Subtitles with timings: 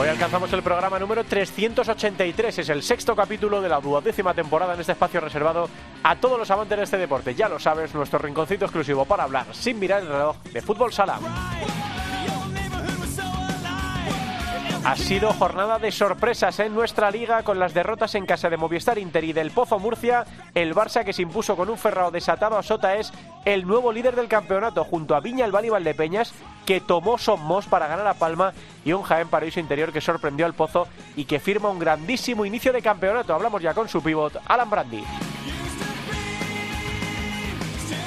[0.00, 4.80] Hoy alcanzamos el programa número 383, es el sexto capítulo de la duodécima temporada en
[4.80, 5.68] este espacio reservado
[6.02, 7.34] a todos los amantes de este deporte.
[7.34, 11.20] Ya lo sabes, nuestro rinconcito exclusivo para hablar sin mirar el reloj de fútbol sala.
[14.82, 18.98] Ha sido jornada de sorpresas en nuestra liga con las derrotas en casa de Movistar
[18.98, 20.24] Inter y del Pozo Murcia.
[20.54, 23.12] El Barça que se impuso con un ferrao desatado a Sota es
[23.44, 26.32] el nuevo líder del campeonato junto a Viña el Val y Valdepeñas
[26.64, 30.54] que tomó Somos para ganar a Palma y un Jaén Paraíso Interior que sorprendió al
[30.54, 33.34] Pozo y que firma un grandísimo inicio de campeonato.
[33.34, 35.04] Hablamos ya con su pivot, Alan Brandi.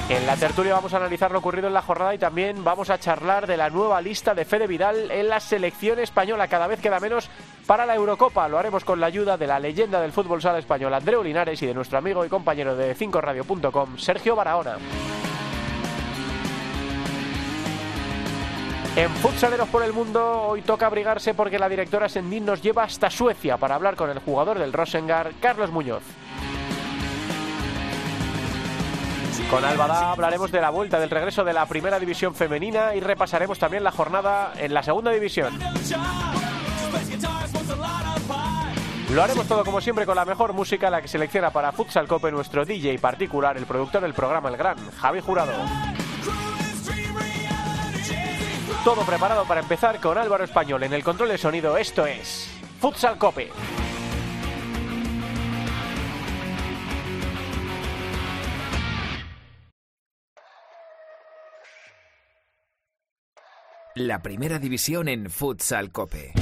[0.09, 2.99] En la tertulia vamos a analizar lo ocurrido en la jornada y también vamos a
[2.99, 6.49] charlar de la nueva lista de Fede Vidal en la selección española.
[6.49, 7.29] Cada vez queda menos
[7.65, 8.49] para la Eurocopa.
[8.49, 11.67] Lo haremos con la ayuda de la leyenda del fútbol sala español, Andreu Linares, y
[11.67, 14.77] de nuestro amigo y compañero de 5radio.com, Sergio Barahona.
[18.95, 23.09] En Futsaleros por el Mundo hoy toca abrigarse porque la directora Sendín nos lleva hasta
[23.09, 26.03] Suecia para hablar con el jugador del Rosengar, Carlos Muñoz.
[29.49, 33.59] Con Albada hablaremos de la vuelta del regreso de la primera división femenina y repasaremos
[33.59, 35.59] también la jornada en la segunda división.
[39.13, 42.31] Lo haremos todo como siempre con la mejor música, la que selecciona para Futsal Cope
[42.31, 45.53] nuestro DJ particular, el productor del programa El Gran, Javi Jurado.
[48.83, 51.77] Todo preparado para empezar con Álvaro Español en el control de sonido.
[51.77, 52.49] Esto es
[52.81, 53.51] Futsal Cope.
[63.95, 66.33] La primera división en Futsal Cope.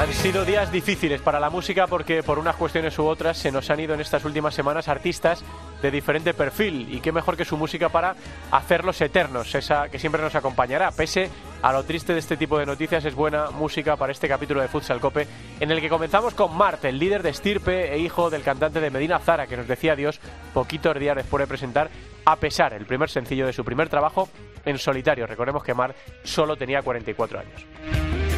[0.00, 3.68] Han sido días difíciles para la música porque por unas cuestiones u otras se nos
[3.68, 5.44] han ido en estas últimas semanas artistas
[5.82, 8.16] de diferente perfil y qué mejor que su música para
[8.50, 10.90] hacerlos eternos, esa que siempre nos acompañará.
[10.90, 11.28] Pese
[11.60, 14.68] a lo triste de este tipo de noticias, es buena música para este capítulo de
[14.68, 15.28] Futsal Cope
[15.60, 18.88] en el que comenzamos con Mart, el líder de Estirpe e hijo del cantante de
[18.88, 20.18] Medina Zara, que nos decía adiós
[20.54, 21.90] poquitos días después de presentar
[22.24, 24.30] A pesar, el primer sencillo de su primer trabajo
[24.64, 25.26] en solitario.
[25.26, 25.94] Recordemos que Mart
[26.24, 28.29] solo tenía 44 años.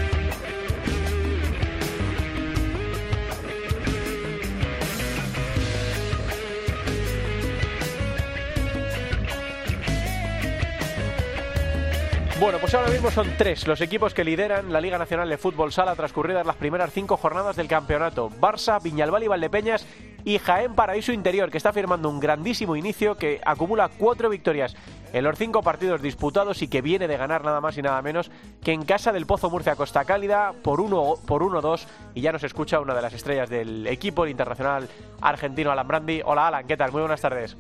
[12.43, 15.73] Bueno, pues ahora mismo son tres los equipos que lideran la Liga Nacional de Fútbol
[15.73, 18.31] Sala transcurridas las primeras cinco jornadas del campeonato.
[18.31, 19.87] Barça, Viñalbal y Valdepeñas
[20.25, 24.75] y Jaén Paraíso Interior, que está firmando un grandísimo inicio que acumula cuatro victorias
[25.13, 28.29] en los cinco partidos disputados y que viene de ganar nada más y nada menos
[28.61, 31.87] que en casa del Pozo Murcia Costa Cálida por 1 por 1-2
[32.17, 34.89] y ya nos escucha una de las estrellas del equipo, el internacional
[35.21, 36.23] argentino Alan Brandi.
[36.25, 36.91] Hola Alan, ¿qué tal?
[36.91, 37.57] Muy buenas tardes.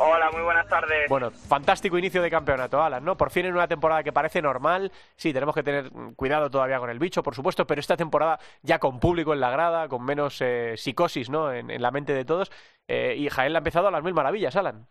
[0.00, 1.08] Hola, muy buenas tardes.
[1.08, 3.16] Bueno, fantástico inicio de campeonato, Alan, ¿no?
[3.16, 4.92] Por fin en una temporada que parece normal.
[5.16, 8.78] Sí, tenemos que tener cuidado todavía con el bicho, por supuesto, pero esta temporada ya
[8.78, 11.52] con público en la grada, con menos eh, psicosis, ¿no?
[11.52, 12.50] En, en la mente de todos.
[12.86, 14.86] Eh, y Jaén la ha empezado a las mil maravillas, Alan.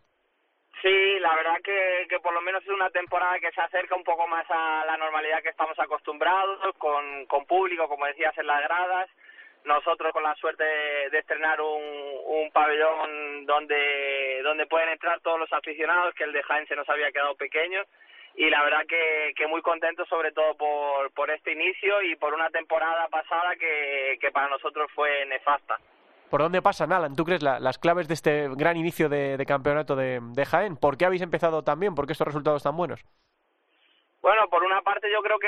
[0.82, 4.04] Sí, la verdad que, que por lo menos es una temporada que se acerca un
[4.04, 8.62] poco más a la normalidad que estamos acostumbrados, con, con público, como decías, en las
[8.62, 9.10] gradas.
[9.68, 11.84] Nosotros con la suerte de, de estrenar un,
[12.26, 16.88] un pabellón donde, donde pueden entrar todos los aficionados, que el de Jaén se nos
[16.90, 17.82] había quedado pequeño.
[18.36, 22.34] Y la verdad que, que muy contentos sobre todo por, por este inicio y por
[22.34, 25.78] una temporada pasada que, que para nosotros fue nefasta.
[26.30, 27.16] ¿Por dónde pasan, Alan?
[27.16, 30.78] ¿Tú crees la- las claves de este gran inicio de, de campeonato de, de Jaén?
[30.78, 31.96] ¿Por qué habéis empezado tan bien?
[31.96, 33.04] ¿Por qué estos resultados tan buenos?
[34.22, 35.48] Bueno, por una parte yo creo que,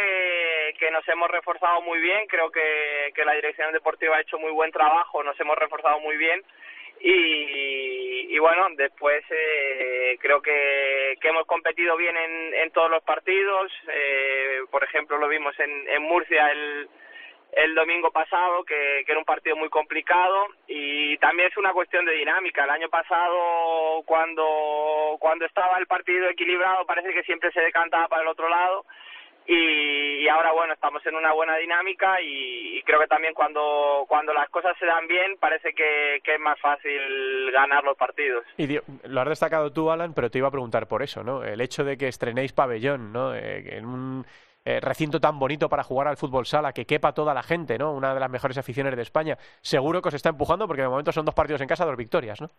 [0.80, 4.72] que nos hemos reforzado muy bien, creo que, la dirección deportiva ha hecho muy buen
[4.72, 6.42] trabajo, nos hemos reforzado muy bien
[7.02, 13.72] y, y bueno, después eh, creo que, hemos competido bien en, en todos los partidos,
[13.88, 16.90] eh, por ejemplo lo vimos en, en Murcia el,
[17.52, 22.06] el domingo pasado, que, que era un partido muy complicado y también es una cuestión
[22.06, 22.64] de dinámica.
[22.64, 28.22] El año pasado, cuando, cuando estaba el partido equilibrado, parece que siempre se decantaba para
[28.24, 28.86] el otro lado
[29.52, 34.48] y, ahora, bueno, estamos en una buena dinámica y, creo que también cuando, cuando las
[34.50, 38.46] cosas se dan bien, parece que, es más fácil ganar los partidos.
[38.58, 41.44] Y lo has destacado tú, Alan, pero te iba a preguntar por eso, ¿no?
[41.44, 43.34] El hecho de que estrenéis pabellón, ¿no?
[43.34, 44.26] Eh, en un
[44.66, 47.92] eh, recinto tan bonito para jugar al fútbol sala, que quepa toda la gente, ¿no?
[47.92, 49.36] Una de las mejores aficiones de España.
[49.62, 52.40] Seguro que os está empujando porque de momento son dos partidos en casa, dos victorias,
[52.40, 52.52] ¿no?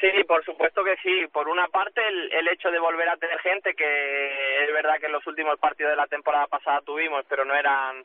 [0.00, 1.26] Sí, por supuesto que sí.
[1.32, 5.06] Por una parte, el, el hecho de volver a tener gente, que es verdad que
[5.06, 8.04] en los últimos partidos de la temporada pasada tuvimos, pero no eran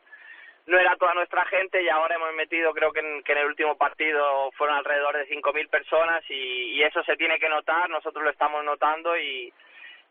[0.66, 3.46] no era toda nuestra gente y ahora hemos metido, creo que en, que en el
[3.46, 8.24] último partido fueron alrededor de 5.000 personas y, y eso se tiene que notar, nosotros
[8.24, 9.52] lo estamos notando y,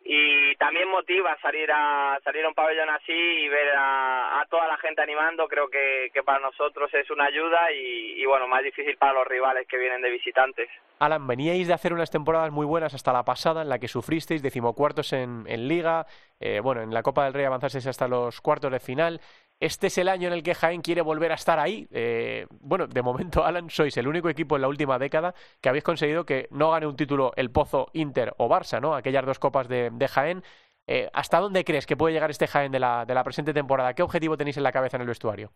[0.07, 4.67] y también motiva salir a salir a un pabellón así y ver a, a toda
[4.67, 9.13] la gente animando creo que, para nosotros es una ayuda y, bueno más difícil para
[9.13, 10.69] los rivales que vienen de visitantes
[10.99, 14.41] Alan, veníais de hacer unas temporadas muy buenas hasta la pasada, en la que sufristeis
[14.41, 16.05] decimocuartos en, en Liga,
[16.39, 19.19] eh, bueno, en la Copa del Rey avanzasteis hasta los cuartos de final.
[19.59, 21.87] Este es el año en el que Jaén quiere volver a estar ahí.
[21.91, 25.83] Eh, bueno, de momento, Alan, sois el único equipo en la última década que habéis
[25.83, 28.95] conseguido que no gane un título el Pozo, Inter o Barça, ¿no?
[28.95, 30.43] Aquellas dos copas de, de Jaén.
[30.87, 33.93] Eh, ¿Hasta dónde crees que puede llegar este Jaén de la, de la presente temporada?
[33.93, 35.51] ¿Qué objetivo tenéis en la cabeza en el vestuario?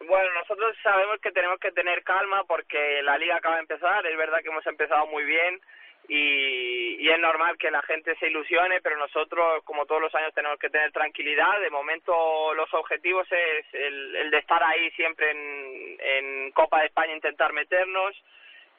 [0.00, 4.16] Bueno, nosotros sabemos que tenemos que tener calma porque la liga acaba de empezar, es
[4.16, 5.60] verdad que hemos empezado muy bien
[6.08, 10.34] y, y es normal que la gente se ilusione, pero nosotros, como todos los años,
[10.34, 11.60] tenemos que tener tranquilidad.
[11.60, 16.86] De momento los objetivos es el, el de estar ahí siempre en, en Copa de
[16.86, 18.14] España, intentar meternos,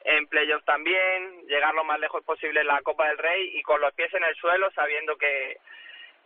[0.04, 3.80] en playoffs también, llegar lo más lejos posible en la Copa del Rey y con
[3.80, 5.58] los pies en el suelo, sabiendo que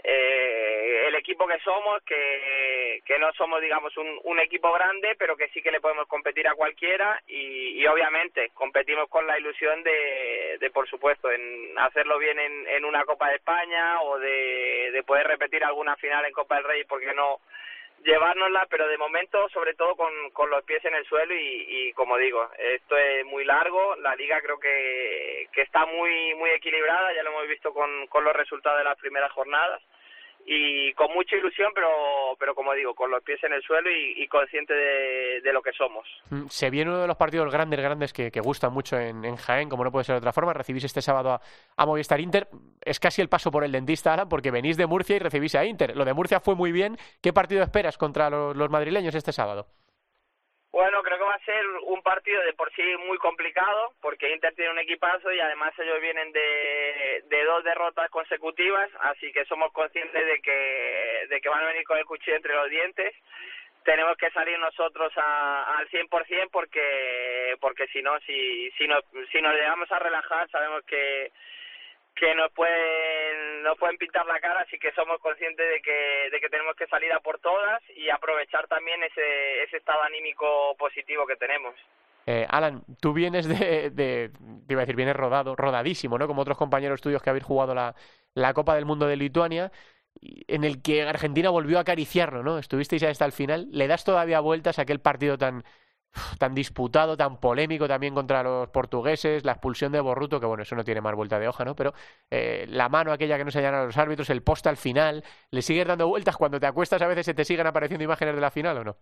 [0.02, 5.36] eh, el equipo que somos, que, que no somos, digamos, un, un equipo grande, pero
[5.36, 9.82] que sí que le podemos competir a cualquiera y, y obviamente competimos con la ilusión
[9.82, 14.90] de, de, por supuesto, en hacerlo bien en, en una Copa de España o de,
[14.92, 17.40] de poder repetir alguna final en Copa del Rey, porque no
[18.06, 21.92] llevárnosla, pero de momento sobre todo con, con los pies en el suelo y, y
[21.92, 27.12] como digo, esto es muy largo, la liga creo que, que está muy muy equilibrada,
[27.12, 29.82] ya lo hemos visto con, con los resultados de las primeras jornadas
[30.48, 31.88] y con mucha ilusión, pero
[32.38, 35.72] pero como digo, con los pies en el suelo y, consciente de, de lo que
[35.72, 36.06] somos.
[36.30, 39.36] Mm, Se viene uno de los partidos grandes, grandes que, que gustan mucho en, en
[39.36, 40.52] Jaén, como no puede ser de otra forma.
[40.52, 41.40] Recibís este sábado a,
[41.76, 42.46] a Movistar Inter.
[42.80, 45.64] Es casi el paso por el dentista, Alan, porque venís de Murcia y recibís a
[45.64, 45.96] Inter.
[45.96, 46.96] Lo de Murcia fue muy bien.
[47.20, 49.66] ¿Qué partido esperas contra los, los madrileños este sábado?
[50.76, 54.54] Bueno, creo que va a ser un partido de por sí muy complicado, porque Inter
[54.54, 59.72] tiene un equipazo y además ellos vienen de, de dos derrotas consecutivas, así que somos
[59.72, 63.14] conscientes de que, de que van a venir con el cuchillo entre los dientes.
[63.84, 69.02] Tenemos que salir nosotros a, al 100% porque, porque si no, si, si, nos,
[69.32, 71.32] si nos llegamos a relajar, sabemos que,
[72.16, 76.40] que nos pueden nos pueden pintar la cara así que somos conscientes de que de
[76.40, 81.26] que tenemos que salir a por todas y aprovechar también ese ese estado anímico positivo
[81.26, 81.74] que tenemos
[82.28, 84.30] Eh, Alan, tú vienes de, de,
[84.66, 86.26] te iba a decir, vienes rodado, rodadísimo, ¿no?
[86.26, 87.94] Como otros compañeros tuyos que habéis jugado la,
[88.34, 89.70] la Copa del Mundo de Lituania,
[90.48, 92.58] en el que Argentina volvió a acariciarlo, ¿no?
[92.58, 93.68] Estuvisteis hasta el final.
[93.70, 95.62] ¿Le das todavía vueltas a aquel partido tan,
[96.38, 100.76] tan disputado, tan polémico también contra los portugueses, la expulsión de Borruto, que bueno, eso
[100.76, 101.74] no tiene más vuelta de hoja, ¿no?
[101.74, 101.92] Pero
[102.30, 105.62] eh, la mano aquella que no se a los árbitros, el poste al final, ¿le
[105.62, 108.50] sigues dando vueltas cuando te acuestas a veces se te siguen apareciendo imágenes de la
[108.50, 108.96] final o no?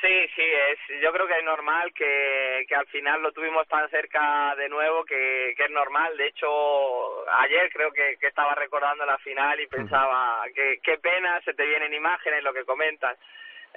[0.00, 3.88] sí sí es yo creo que es normal que que al final lo tuvimos tan
[3.88, 9.04] cerca de nuevo que que es normal de hecho ayer creo que que estaba recordando
[9.06, 13.18] la final y pensaba que qué pena se te vienen imágenes lo que comentas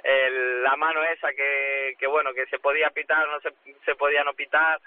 [0.04, 3.52] el, la mano esa que, que bueno que se podía pitar no se,
[3.84, 4.80] se podía no pitar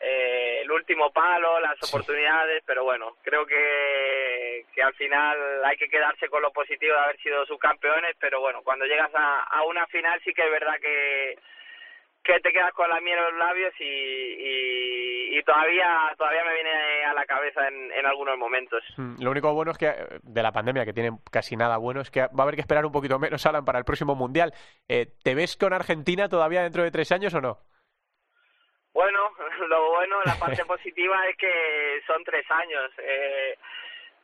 [0.00, 1.86] eh, el último palo las Sí.
[1.88, 7.00] oportunidades pero bueno creo que que al final hay que quedarse con lo positivo de
[7.00, 10.78] haber sido subcampeones pero bueno cuando llegas a, a una final sí que es verdad
[10.80, 11.38] que
[12.22, 16.54] que te quedas con la miel en los labios y, y, y todavía todavía me
[16.54, 20.18] viene a la cabeza en, en algunos momentos Mm, Lo único bueno es que eh,
[20.22, 22.84] de la pandemia, que tiene casi nada bueno, es que va a haber que esperar
[22.84, 24.52] un poquito menos, Alan, para el próximo Mundial.
[24.88, 27.58] Eh, ¿Te ves con Argentina todavía dentro de tres años o no?
[28.92, 29.30] Bueno,
[29.68, 32.90] lo bueno, la parte positiva es que son tres años.
[32.98, 33.56] Eh,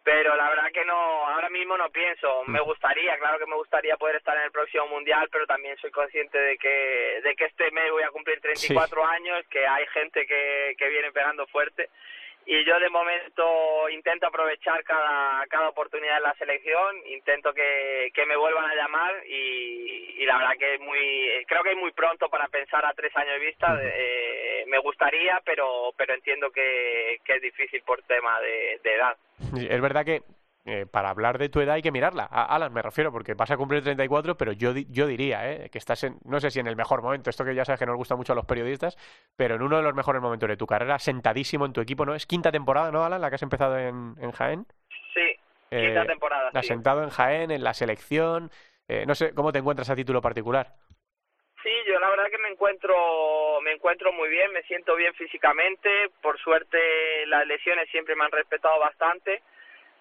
[0.06, 2.44] pero la verdad que no, ahora mismo no pienso.
[2.46, 5.90] Me gustaría, claro que me gustaría poder estar en el próximo mundial, pero también soy
[5.90, 10.24] consciente de que, de que este mes voy a cumplir 34 años, que hay gente
[10.24, 11.90] que, que viene pegando fuerte
[12.46, 18.24] y yo de momento intento aprovechar cada, cada oportunidad en la selección, intento que, que
[18.24, 21.90] me vuelvan a llamar y, y la verdad que es muy, creo que es muy
[21.90, 27.18] pronto para pensar a tres años de vista, eh, me gustaría, pero, pero entiendo que,
[27.24, 29.16] que es difícil por tema de, de edad.
[29.68, 30.22] Es verdad que
[30.66, 32.28] eh, para hablar de tu edad hay que mirarla.
[32.30, 35.70] A Alan me refiero, porque vas a cumplir 34, pero yo, di- yo diría eh,
[35.70, 37.86] que estás en, no sé si en el mejor momento, esto que ya sabes que
[37.86, 38.96] nos gusta mucho a los periodistas,
[39.36, 42.14] pero en uno de los mejores momentos de tu carrera, sentadísimo en tu equipo, ¿no?
[42.14, 43.20] Es quinta temporada, ¿no, Alan?
[43.20, 44.66] La que has empezado en, en Jaén.
[45.14, 45.38] Sí,
[45.70, 46.50] quinta Eh, temporada.
[46.50, 46.58] sí.
[46.58, 48.50] Asentado en Jaén, en la selección.
[48.88, 50.74] eh, no sé, ¿cómo te encuentras a título particular?
[51.62, 52.94] Sí, yo la verdad que me encuentro
[53.62, 56.78] me encuentro muy bien, me siento bien físicamente, por suerte
[57.26, 59.42] las lesiones siempre me han respetado bastante,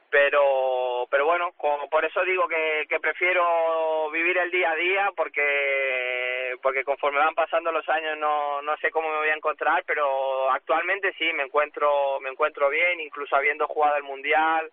[0.09, 1.53] pero pero bueno,
[1.89, 7.71] por eso digo que, prefiero vivir el día a día porque porque conforme van pasando
[7.71, 12.19] los años no no sé cómo me voy a encontrar, pero actualmente sí me encuentro
[12.21, 14.71] me encuentro bien, incluso habiendo jugado el mundial,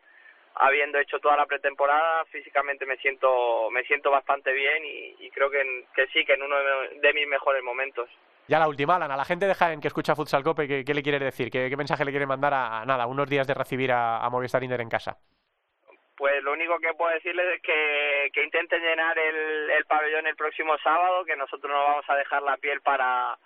[0.55, 5.51] habiendo hecho toda la pretemporada, físicamente me siento me siento bastante bien y, y creo
[5.51, 6.57] que, que sí, que en uno
[7.01, 8.09] de mis mejores momentos.
[8.49, 10.95] Ya la última, Alan, a la gente de Jaén que escucha Futsal Cope, ¿qué, qué
[10.95, 11.51] le quieres decir?
[11.51, 14.63] ¿Qué, qué mensaje le quieres mandar a, nada, unos días de recibir a, a Movistar
[14.63, 15.17] Inter en casa?
[16.17, 20.37] Pues lo único que puedo decirles es que, que intenten llenar el, el pabellón el
[20.37, 23.39] próximo sábado, que nosotros no vamos a dejar la piel para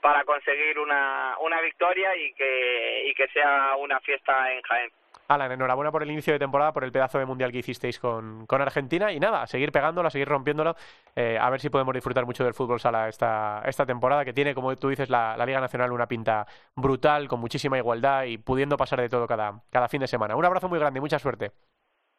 [0.00, 4.90] para conseguir una, una victoria y que, y que sea una fiesta en Jaén.
[5.28, 8.46] Alan, enhorabuena por el inicio de temporada, por el pedazo de mundial que hicisteis con,
[8.46, 10.76] con Argentina y nada, seguir pegándolo, a seguir rompiéndolo,
[11.14, 14.54] eh, a ver si podemos disfrutar mucho del fútbol sala esta, esta temporada, que tiene,
[14.54, 18.76] como tú dices, la, la Liga Nacional una pinta brutal, con muchísima igualdad y pudiendo
[18.76, 20.36] pasar de todo cada, cada fin de semana.
[20.36, 21.52] Un abrazo muy grande y mucha suerte.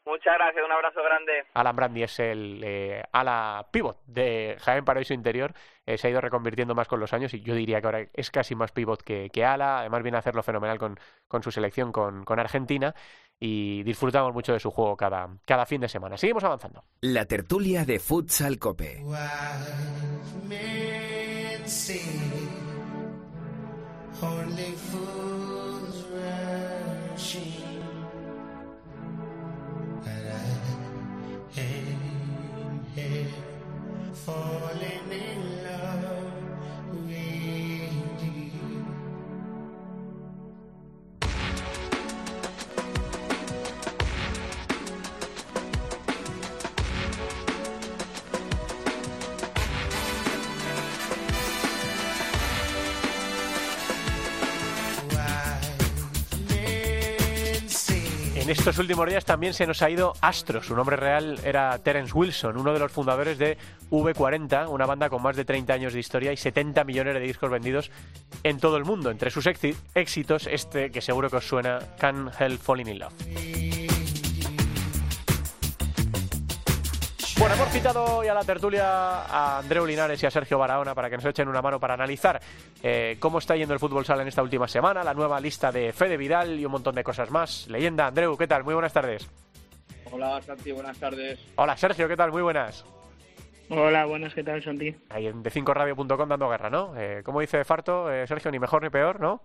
[0.07, 1.43] Muchas gracias, un abrazo grande.
[1.53, 5.53] Alan Brandi es el eh, ala pivot de Jaén Paraíso Interior.
[5.85, 8.31] Eh, se ha ido reconvirtiendo más con los años y yo diría que ahora es
[8.31, 9.79] casi más pivot que, que ala.
[9.79, 10.97] Además viene a hacerlo fenomenal con,
[11.27, 12.95] con su selección con, con Argentina
[13.37, 16.15] y disfrutamos mucho de su juego cada, cada fin de semana.
[16.15, 16.85] Seguimos avanzando.
[17.01, 19.03] La tertulia de Futsal Cope.
[24.19, 27.66] Only fools rushing,
[31.55, 33.27] I am here
[34.13, 35.96] falling in love
[58.47, 60.63] En estos últimos días también se nos ha ido Astro.
[60.63, 63.57] Su nombre real era Terence Wilson, uno de los fundadores de
[63.91, 67.51] V40, una banda con más de 30 años de historia y 70 millones de discos
[67.51, 67.91] vendidos
[68.43, 69.11] en todo el mundo.
[69.11, 73.86] Entre sus éxi- éxitos, este que seguro que os suena, Can't Help Falling in Love.
[77.57, 78.85] Hemos citado hoy a la tertulia
[79.23, 82.39] a Andreu Linares y a Sergio Barahona para que nos echen una mano para analizar
[82.83, 85.91] eh, cómo está yendo el fútbol sala en esta última semana, la nueva lista de
[85.91, 87.67] Fede Vidal y un montón de cosas más.
[87.67, 88.63] Leyenda, Andreu, ¿qué tal?
[88.63, 89.27] Muy buenas tardes.
[90.11, 91.39] Hola Santi, buenas tardes.
[91.55, 92.31] Hola, Sergio, ¿qué tal?
[92.31, 92.85] Muy buenas.
[93.69, 94.95] Hola, buenas, ¿qué tal, Santi?
[95.09, 96.93] Ahí en de5radio.com dando guerra, ¿no?
[96.95, 99.41] Eh, como dice Farto, eh, Sergio, ni mejor ni peor, ¿no?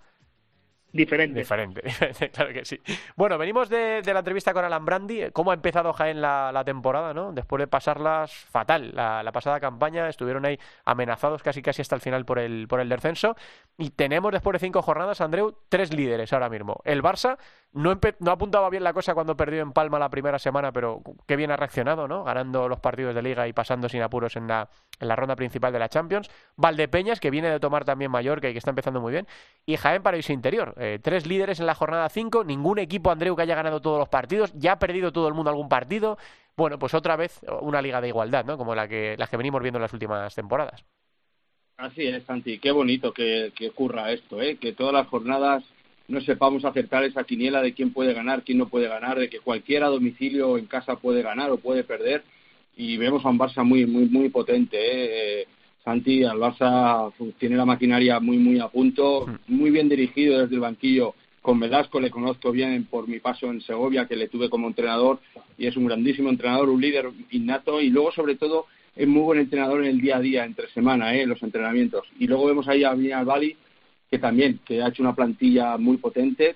[0.92, 1.40] Diferente.
[1.84, 2.78] Diferente, claro que sí.
[3.16, 5.30] Bueno, venimos de, de la entrevista con Alan Brandi.
[5.32, 7.32] ¿Cómo ha empezado Jaén la, la temporada, no?
[7.32, 12.02] Después de pasarlas fatal la, la pasada campaña, estuvieron ahí amenazados casi casi hasta el
[12.02, 13.36] final por el, por el descenso.
[13.78, 16.80] Y tenemos después de cinco jornadas, Andreu, tres líderes ahora mismo.
[16.84, 17.38] El Barça
[17.72, 21.36] no, no apuntaba bien la cosa cuando perdió en Palma la primera semana, pero qué
[21.36, 22.22] bien ha reaccionado, ¿no?
[22.24, 24.68] Ganando los partidos de Liga y pasando sin apuros en la,
[25.00, 26.30] en la ronda principal de la Champions.
[26.56, 29.26] Valdepeñas, que viene de tomar también Mallorca y que está empezando muy bien.
[29.64, 30.74] Y Jaén Paraíso Interior.
[30.76, 32.44] Eh, tres líderes en la jornada 5.
[32.44, 34.52] Ningún equipo, Andreu, que haya ganado todos los partidos.
[34.54, 36.18] Ya ha perdido todo el mundo algún partido.
[36.56, 38.58] Bueno, pues otra vez una liga de igualdad, ¿no?
[38.58, 40.84] Como la que, las que venimos viendo en las últimas temporadas.
[41.78, 44.56] Así es, Santi, qué bonito que, que ocurra esto, ¿eh?
[44.58, 45.64] que todas las jornadas
[46.12, 49.40] no sepamos acertar esa quiniela de quién puede ganar, quién no puede ganar, de que
[49.40, 52.22] cualquiera a domicilio o en casa puede ganar o puede perder.
[52.76, 54.76] Y vemos a un Barça muy, muy, muy potente.
[54.76, 55.40] ¿eh?
[55.40, 55.46] Eh,
[55.82, 60.60] Santi, al Barça tiene la maquinaria muy, muy a punto, muy bien dirigido desde el
[60.60, 61.14] banquillo.
[61.40, 65.18] Con Velasco le conozco bien por mi paso en Segovia, que le tuve como entrenador,
[65.56, 69.40] y es un grandísimo entrenador, un líder innato, y luego, sobre todo, es muy buen
[69.40, 71.26] entrenador en el día a día, entre semana, ¿eh?
[71.26, 72.06] los entrenamientos.
[72.18, 73.56] Y luego vemos ahí a Viñal Bali,
[74.12, 76.54] que también que ha hecho una plantilla muy potente,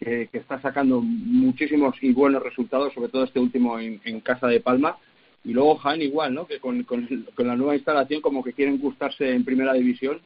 [0.00, 4.60] que, está sacando muchísimos y buenos resultados, sobre todo este último en, en Casa de
[4.60, 4.96] Palma.
[5.44, 6.46] Y luego Jaén igual, ¿no?
[6.46, 10.20] Que con, con, con la nueva instalación como que quieren gustarse en primera división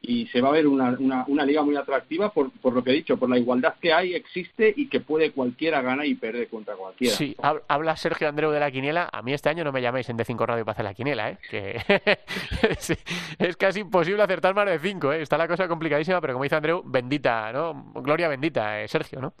[0.00, 2.90] y se va a ver una, una, una liga muy atractiva por, por lo que
[2.90, 6.48] he dicho, por la igualdad que hay, existe y que puede cualquiera ganar y perder
[6.48, 7.14] contra cualquiera.
[7.16, 9.08] Sí, hab- habla Sergio Andreu de la quiniela.
[9.12, 11.38] A mí este año no me llaméis en D5 Radio para hacer la quiniela, ¿eh?
[11.50, 11.80] Que
[12.78, 12.94] sí,
[13.38, 15.22] es casi imposible acertar más de 5, ¿eh?
[15.22, 17.92] Está la cosa complicadísima, pero como dice Andreu, bendita, ¿no?
[17.96, 19.34] Gloria bendita, eh, Sergio, ¿no?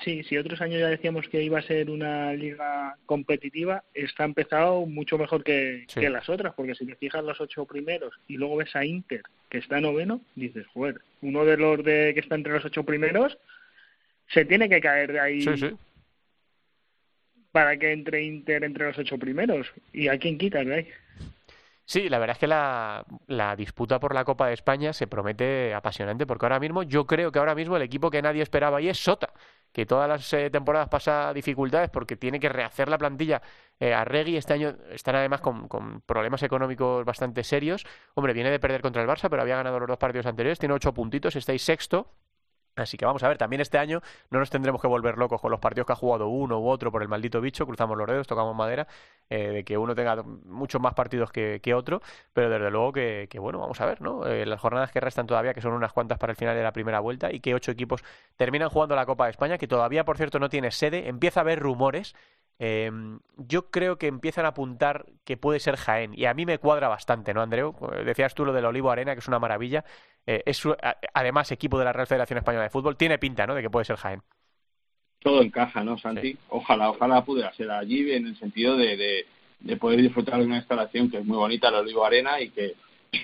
[0.00, 4.84] Sí, si otros años ya decíamos que iba a ser una liga competitiva, está empezado
[4.86, 6.00] mucho mejor que, Sí.
[6.00, 9.22] que las otras, porque si te fijas los ocho primeros y luego ves a Inter,
[9.54, 13.38] que está noveno, dices, joder, uno de los de que está entre los ocho primeros
[14.26, 15.70] se tiene que caer de ahí Sí, sí.
[17.52, 19.72] para que entre Inter entre los ocho primeros.
[19.92, 20.88] ¿Y a quién quitas de ahí?
[21.84, 25.72] Sí, la verdad es que la, la disputa por la Copa de España se promete
[25.72, 28.88] apasionante porque ahora mismo yo creo que ahora mismo el equipo que nadie esperaba ahí
[28.88, 29.32] es Sota,
[29.74, 33.42] que todas las eh, temporadas pasa dificultades porque tiene que rehacer la plantilla
[33.80, 34.36] eh, a Regui.
[34.36, 37.84] Este año están además con, con problemas económicos bastante serios.
[38.14, 40.74] Hombre, viene de perder contra el Barça, pero había ganado los dos partidos anteriores, tiene
[40.74, 42.08] ocho puntitos, estáis sexto.
[42.76, 44.00] Así que vamos a ver, también este año
[44.30, 46.90] no nos tendremos que volver locos con los partidos que ha jugado uno u otro
[46.90, 48.88] por el maldito bicho, cruzamos los dedos, tocamos madera,
[49.30, 52.02] eh, de que uno tenga muchos más partidos que, que otro,
[52.32, 54.26] pero desde luego que, bueno, vamos a ver, ¿no?
[54.26, 56.72] Eh, las jornadas que restan todavía, que son unas cuantas para el final de la
[56.72, 58.02] primera vuelta, y que ocho equipos
[58.36, 61.42] terminan jugando la Copa de España, que todavía, por cierto, no tiene sede, empieza a
[61.42, 62.14] haber rumores.
[62.58, 62.90] eh,
[63.36, 66.88] yo creo que empiezan a apuntar que puede ser Jaén, y a mí me cuadra
[66.88, 67.74] bastante, ¿no, Andreu?
[67.92, 69.84] Eh, Decías tú lo del Olivo Arena, que es una maravilla.
[70.26, 73.46] Eh, es su- a- además equipo de la Real Federación Española de Fútbol, tiene pinta,
[73.46, 73.54] ¿no?
[73.54, 74.22] De que puede ser Jaén.
[75.20, 76.32] todo encaja, ¿no, Santi?
[76.32, 76.38] Sí.
[76.50, 79.26] Ojalá, ojalá pudiera ser allí en el sentido de, de,
[79.60, 82.74] de poder disfrutar de una instalación que es muy bonita, el Olivo Arena, y que,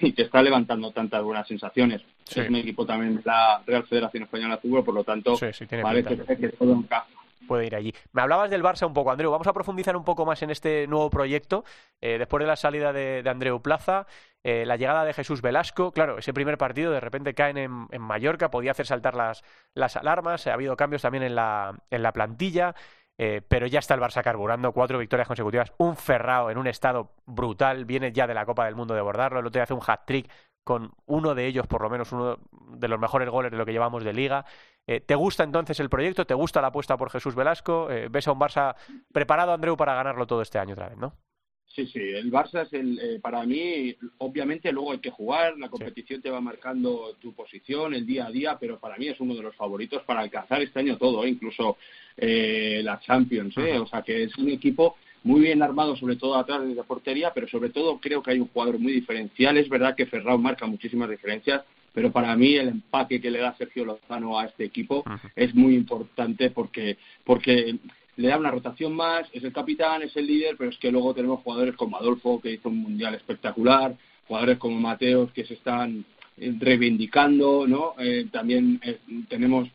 [0.01, 2.01] y que está levantando tantas buenas sensaciones.
[2.25, 2.41] Sí.
[2.41, 5.67] Es un equipo también de la Real Federación Española de Fútbol, por lo tanto, Sí,
[5.67, 6.25] tiene parece pinta.
[6.27, 7.07] ser que todo encaja.
[7.51, 7.93] Puede ir allí.
[8.13, 9.29] Me hablabas del Barça un poco, Andreu.
[9.33, 11.65] Vamos a profundizar un poco más en este nuevo proyecto.
[12.01, 14.07] Eh, después de la salida de, Andreu Plaza,
[14.45, 15.91] eh, la llegada de Jesús Velasco.
[15.91, 19.43] Claro, ese primer partido de repente caen en, en Mallorca, podía hacer saltar las,
[19.75, 20.47] las alarmas.
[20.47, 22.77] Ha habido cambios también en la, en la plantilla.
[23.19, 27.11] eh, pero ya está el Barça carburando, cuatro victorias consecutivas, un Ferrao en un estado
[27.27, 29.83] brutal, viene ya de la Copa del Mundo de bordarlo, el otro día hace un
[29.87, 30.31] hat-trick
[30.65, 33.73] con uno de ellos, por lo menos uno de los mejores goles de lo que
[33.73, 34.45] llevamos de liga.
[34.87, 36.27] Eh, ¿Te gusta entonces el proyecto?
[36.27, 37.91] ¿Te gusta la apuesta por Jesús Velasco?
[37.91, 38.75] Eh, ¿Ves a un Barça
[39.13, 41.15] preparado, Andreu, para ganarlo todo este año otra vez, no?
[41.75, 45.69] Sí, sí, el Barça es el, eh, para mí, obviamente luego hay que jugar, la
[45.69, 49.37] competición te va marcando tu posición, el día a día, pero para mí es uno
[49.37, 51.29] de los favoritos para alcanzar este año todo, ¿eh?
[51.29, 51.77] incluso
[52.17, 53.79] eh, la Champions, ¿eh?
[53.79, 57.33] O sea que es un equipo muy bien armado, sobre todo atrás de la portería,
[57.33, 60.67] pero sobre todo creo que hay un jugador muy diferencial, es verdad que Ferrao marca
[60.67, 65.05] muchísimas diferencias, pero para mí el empaque que le da Sergio Lozano a este equipo
[65.35, 67.79] es muy importante porque porque
[68.17, 71.15] le da una rotación más, es el capitán, es el líder, pero es que luego
[71.15, 73.97] tenemos jugadores como Adolfo, que hizo un mundial espectacular,
[74.29, 76.05] jugadores como Mateos, que se están
[76.37, 77.95] reivindicando, ¿no?
[77.99, 78.99] Eh, también eh,
[79.29, 79.69] tenemos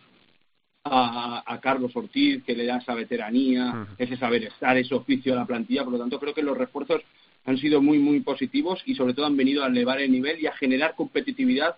[0.83, 5.37] a, a Carlos Ortiz, que le da esa veteranía, ese saber estar, ese oficio a
[5.37, 7.01] la plantilla, por lo tanto creo que los refuerzos
[7.45, 10.47] han sido muy, muy positivos y sobre todo han venido a elevar el nivel y
[10.47, 11.75] a generar competitividad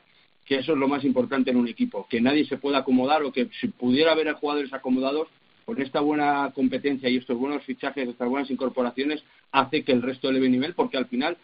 [0.48, 3.34] que eso es lo más importante en un equipo, que nadie se pueda acomodar o
[3.34, 5.28] que si pudiera haber jugadores acomodados,
[5.66, 10.30] con esta buena competencia y estos buenos fichajes, estas buenas incorporaciones, hace que el resto
[10.30, 11.36] eleve nivel, porque al final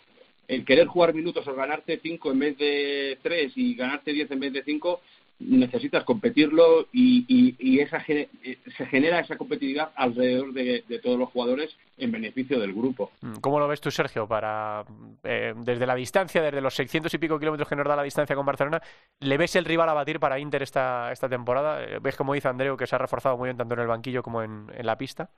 [0.47, 4.39] el querer jugar minutos o ganarte 5 en vez de 3 y ganarte 10 en
[4.39, 5.01] vez de 5,
[5.47, 8.29] necesitas competirlo y, y, y esa, eh,
[8.77, 13.11] se genera esa competitividad alrededor de, de todos los jugadores en beneficio del grupo.
[13.21, 14.27] Mm, ¿Cómo lo ves tú, Sergio?
[14.27, 14.83] Para
[15.23, 18.35] eh, desde la distancia, desde los 600 y pico kilómetros que nos da la distancia
[18.35, 18.81] con Barcelona,
[19.19, 21.83] ¿le ves el rival a batir para Inter esta, esta temporada?
[21.83, 24.23] Eh, ¿Ves, como dice Andreu, que se ha reforzado muy bien tanto en el banquillo
[24.23, 25.29] como en, en la pista?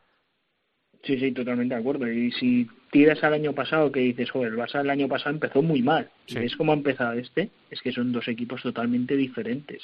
[1.05, 2.11] Sí, sí, totalmente de acuerdo.
[2.11, 5.61] Y si tiras al año pasado, que dices, joder, el Barça el año pasado empezó
[5.61, 6.09] muy mal.
[6.25, 6.39] Sí.
[6.39, 9.83] Ves cómo ha empezado este, es que son dos equipos totalmente diferentes.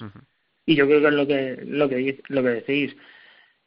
[0.65, 2.95] Y yo creo que es lo que, lo que, lo que decís.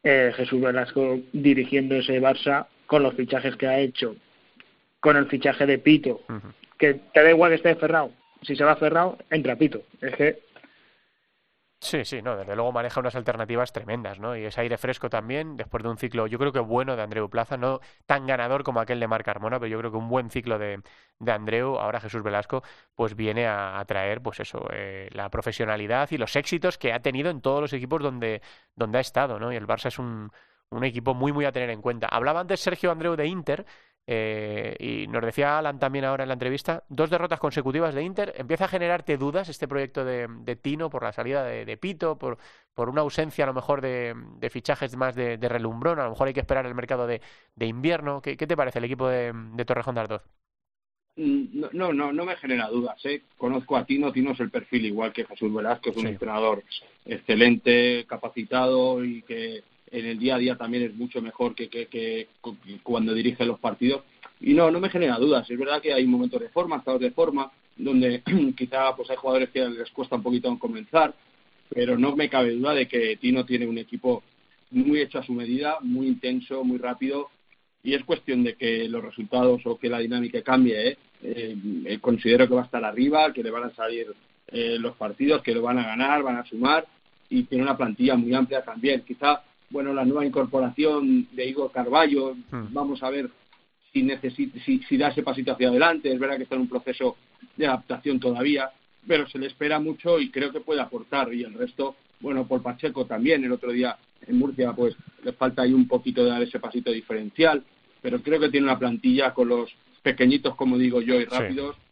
[0.02, 4.16] Eh, Jesús Velasco dirigiendo ese Barça con los fichajes que ha hecho,
[5.00, 6.22] con el fichaje de Pito,
[6.76, 8.12] que te da igual que esté Ferrao.
[8.42, 9.82] Si se va Ferrao, entra Pito.
[10.02, 10.40] Es que
[11.84, 14.34] Sí, sí, no, desde luego maneja unas alternativas tremendas, ¿no?
[14.34, 17.28] Y ese aire fresco también, después de un ciclo, yo creo que bueno de Andreu
[17.28, 20.30] Plaza, no tan ganador como aquel de Marc Carmona, pero yo creo que un buen
[20.30, 20.80] ciclo de,
[21.18, 22.62] de Andreu, ahora Jesús Velasco,
[22.94, 27.00] pues viene a, a traer, pues eso, eh, la profesionalidad y los éxitos que ha
[27.02, 28.40] tenido en todos los equipos donde,
[28.74, 29.52] donde ha estado, ¿no?
[29.52, 30.30] Y el Barça es un,
[30.70, 32.08] un equipo muy, muy a tener en cuenta.
[32.08, 33.66] Hablaba antes Sergio Andreu de Inter,
[34.06, 38.34] Eh, y nos decía Alan también ahora en la entrevista, dos derrotas consecutivas de Inter.
[38.36, 42.18] ¿Empieza a generarte dudas este proyecto de, de Tino por la salida de, de Pito,
[42.18, 42.38] por,
[42.74, 46.00] por, una ausencia a lo mejor de, de fichajes más de, relumbrón?
[46.00, 47.20] A lo mejor hay que esperar el mercado de,
[47.58, 48.20] invierno.
[48.20, 49.32] ¿Qué, ¿Qué, te parece el equipo de,
[49.66, 50.22] Torrejón de Ardoz?
[51.16, 53.02] Mm, no, no, no me genera dudas.
[53.06, 53.22] ¿eh?
[53.38, 56.08] Conozco a Tino, Tino es el perfil igual que Jesús Velasco, es un sí.
[56.08, 56.62] entrenador
[57.06, 59.62] excelente, capacitado y que
[59.94, 62.28] en el día a día también es mucho mejor que, que,
[62.82, 64.02] cuando dirige los partidos.
[64.40, 65.48] Y no, no me genera dudas.
[65.48, 68.22] Es verdad que hay momentos de forma, estados de forma, donde
[68.56, 71.14] quizá pues hay jugadores que les cuesta un poquito comenzar,
[71.70, 74.24] pero no me cabe duda de que Tino tiene un equipo
[74.72, 77.30] muy hecho a su medida, muy intenso, muy rápido,
[77.84, 80.88] y es cuestión de que los resultados o que la dinámica cambie.
[80.88, 80.98] ¿eh?
[81.22, 84.12] Eh, considero que va a estar arriba, que le van a salir
[84.48, 86.84] eh, los partidos, que lo van a ganar, van a sumar,
[87.30, 89.02] y tiene una plantilla muy amplia también.
[89.02, 89.42] Quizá
[89.74, 92.72] bueno, la nueva incorporación de Igor Carballo, mm.
[92.72, 93.28] vamos a ver
[93.92, 96.68] si, necesita, si, si da ese pasito hacia adelante, es verdad que está en un
[96.68, 97.16] proceso
[97.56, 98.70] de adaptación todavía,
[99.04, 101.34] pero se le espera mucho y creo que puede aportar.
[101.34, 105.62] Y el resto, bueno, por Pacheco también, el otro día en Murcia pues le falta
[105.62, 107.64] ahí un poquito de dar ese pasito diferencial,
[108.00, 111.83] pero creo que tiene una plantilla con los pequeñitos, como digo yo, y rápidos, sí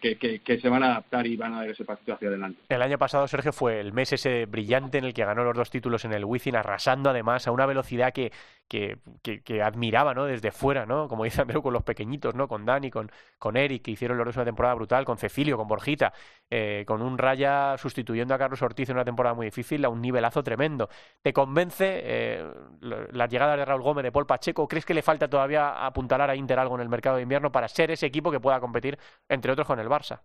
[0.00, 2.60] que, que, que, se van a adaptar y van a dar ese pasito hacia adelante.
[2.68, 5.70] El año pasado, Sergio, fue el mes ese brillante en el que ganó los dos
[5.70, 8.32] títulos en el Wizzing, arrasando además a una velocidad que,
[8.72, 10.24] que, que, admiraba ¿no?
[10.24, 11.06] desde fuera, ¿no?
[11.06, 12.48] como dice Andreu, con los pequeñitos, ¿no?
[12.48, 15.68] con Dani, con, con Eric, que hicieron los dos una temporada brutal, con Cecilio, con
[15.68, 16.14] Borjita,
[16.48, 20.00] eh, con un Raya sustituyendo a Carlos Ortiz en una temporada muy difícil, a un
[20.00, 20.88] nivelazo tremendo.
[21.20, 24.66] ¿Te convence eh, la llegada de Raúl Gómez, de Paul Pacheco?
[24.66, 27.68] ¿Crees que le falta todavía apuntalar a Inter algo en el mercado de invierno para
[27.68, 30.20] ser ese equipo que pueda competir, entre otros, con el Barça?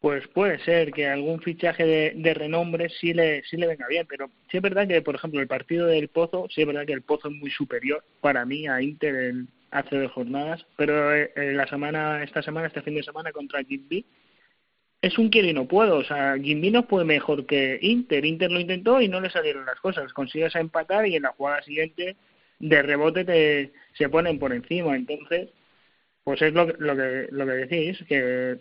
[0.00, 4.30] Pues puede ser que algún fichaje de, renombre sí le, sí le venga bien, pero
[4.50, 7.02] sí es verdad que, por ejemplo, el partido del Pozo, sí es verdad que el
[7.02, 11.52] Pozo es muy superior para mí a Inter en hace dos jornadas, pero en eh,
[11.52, 14.06] la semana, esta semana, este fin de semana contra Gimby,
[15.02, 18.50] es un quiero y no puedo, o sea, Gimby no fue mejor que Inter, Inter
[18.50, 22.16] lo intentó y no le salieron las cosas, consigues empatar y en la jugada siguiente
[22.58, 25.50] de rebote te, se ponen por encima, entonces
[26.24, 28.58] pues es lo, lo que lo que decís que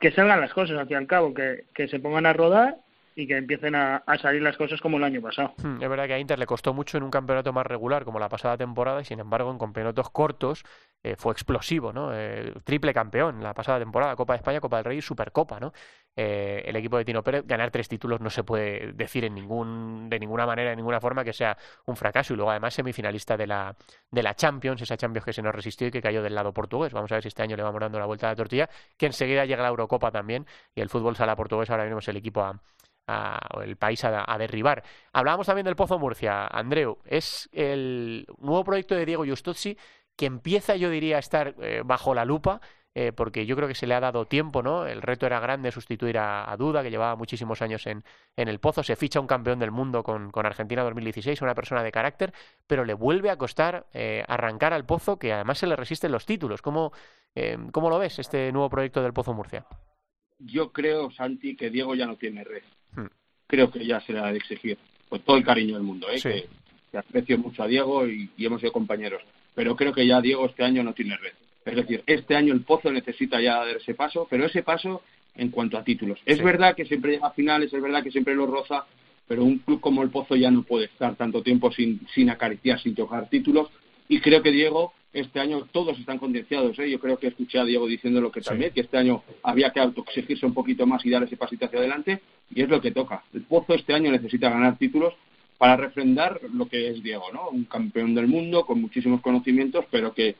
[0.00, 2.78] que salgan las cosas al fin y al cabo, que, que se pongan a rodar
[3.14, 5.54] y que empiecen a, a, salir las cosas como el año pasado.
[5.62, 8.18] Hmm, es verdad que a Inter le costó mucho en un campeonato más regular como
[8.18, 10.64] la pasada temporada y sin embargo en campeonatos cortos
[11.02, 12.10] eh, fue explosivo, ¿no?
[12.14, 15.72] Eh, triple campeón la pasada temporada, Copa de España, Copa del Rey y Supercopa, ¿no?
[16.16, 20.08] Eh, el equipo de Tino Pérez ganar tres títulos no se puede decir en ningún
[20.10, 23.46] de ninguna manera, de ninguna forma que sea un fracaso y luego además semifinalista de
[23.46, 23.76] la
[24.10, 26.92] de la Champions, esa Champions que se nos resistió y que cayó del lado portugués.
[26.92, 29.06] Vamos a ver si este año le vamos dando la vuelta a la tortilla, que
[29.06, 32.60] enseguida llega la Eurocopa también y el fútbol sala portugués ahora mismo el equipo a
[33.62, 34.84] el país a, a, derribar.
[35.12, 36.98] Hablábamos también del Pozo Murcia, Andreu.
[37.04, 39.76] Es el nuevo proyecto de Diego Justozzi
[40.20, 42.60] que empieza, yo diría, a estar eh, bajo la lupa.
[42.94, 44.84] Eh, porque yo creo que se le ha dado tiempo, ¿no?
[44.84, 48.02] El reto era grande sustituir a, a Duda, que llevaba muchísimos años en,
[48.36, 48.82] en, el pozo.
[48.82, 52.32] Se ficha un campeón del mundo con, con, Argentina 2016, una persona de carácter,
[52.66, 56.26] pero le vuelve a costar eh, arrancar al pozo, que además se le resisten los
[56.26, 56.62] títulos.
[56.62, 56.92] ¿Cómo,
[57.36, 59.64] eh, ¿Cómo lo ves, este nuevo proyecto del Pozo Murcia?
[60.40, 62.64] Yo creo, Santi, que Diego ya no tiene red.
[62.96, 63.06] Hmm.
[63.46, 64.78] Creo que ya se le ha de exigir.
[65.08, 66.18] Pues todo el cariño del mundo, ¿eh?
[66.18, 66.28] Sí.
[66.28, 66.48] Que,
[66.90, 69.22] que, aprecio mucho a Diego y, y hemos sido compañeros
[69.54, 71.32] pero creo que ya Diego este año no tiene red.
[71.64, 75.02] Es decir, este año el Pozo necesita ya dar ese paso, pero ese paso
[75.36, 76.18] en cuanto a títulos.
[76.24, 76.44] Es sí.
[76.44, 78.86] verdad que siempre llega a finales, es verdad que siempre lo roza,
[79.28, 82.80] pero un club como el Pozo ya no puede estar tanto tiempo sin, sin acariciar,
[82.80, 83.68] sin tocar títulos.
[84.08, 86.78] Y creo que Diego, este año todos están concienciados.
[86.78, 86.90] ¿eh?
[86.90, 88.74] Yo creo que escuché a Diego diciendo lo que también, sí.
[88.74, 92.20] que este año había que autoexigirse un poquito más y dar ese pasito hacia adelante.
[92.52, 93.22] Y es lo que toca.
[93.32, 95.14] El Pozo este año necesita ganar títulos
[95.58, 97.50] para refrendar lo que es Diego, ¿no?
[97.50, 100.34] Un campeón del mundo con muchísimos conocimientos, pero que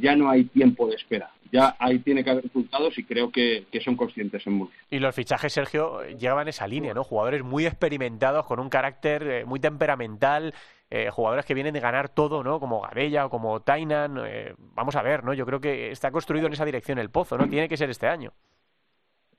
[0.00, 1.30] ya no hay tiempo de espera.
[1.52, 4.78] Ya ahí tiene que haber resultados y creo que, que son conscientes en Murcia.
[4.90, 7.04] Y los fichajes, Sergio, llevan esa línea, ¿no?
[7.04, 10.54] Jugadores muy experimentados, con un carácter eh, muy temperamental,
[10.90, 12.58] eh, jugadores que vienen de ganar todo, ¿no?
[12.58, 14.18] Como Gabella o como Tainan.
[14.26, 15.34] Eh, vamos a ver, ¿no?
[15.34, 17.48] Yo creo que está construido en esa dirección el Pozo, ¿no?
[17.48, 18.32] Tiene que ser este año.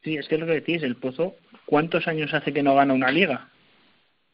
[0.03, 2.93] Sí, es que es lo que decís, el Pozo, ¿cuántos años hace que no gana
[2.93, 3.49] una liga?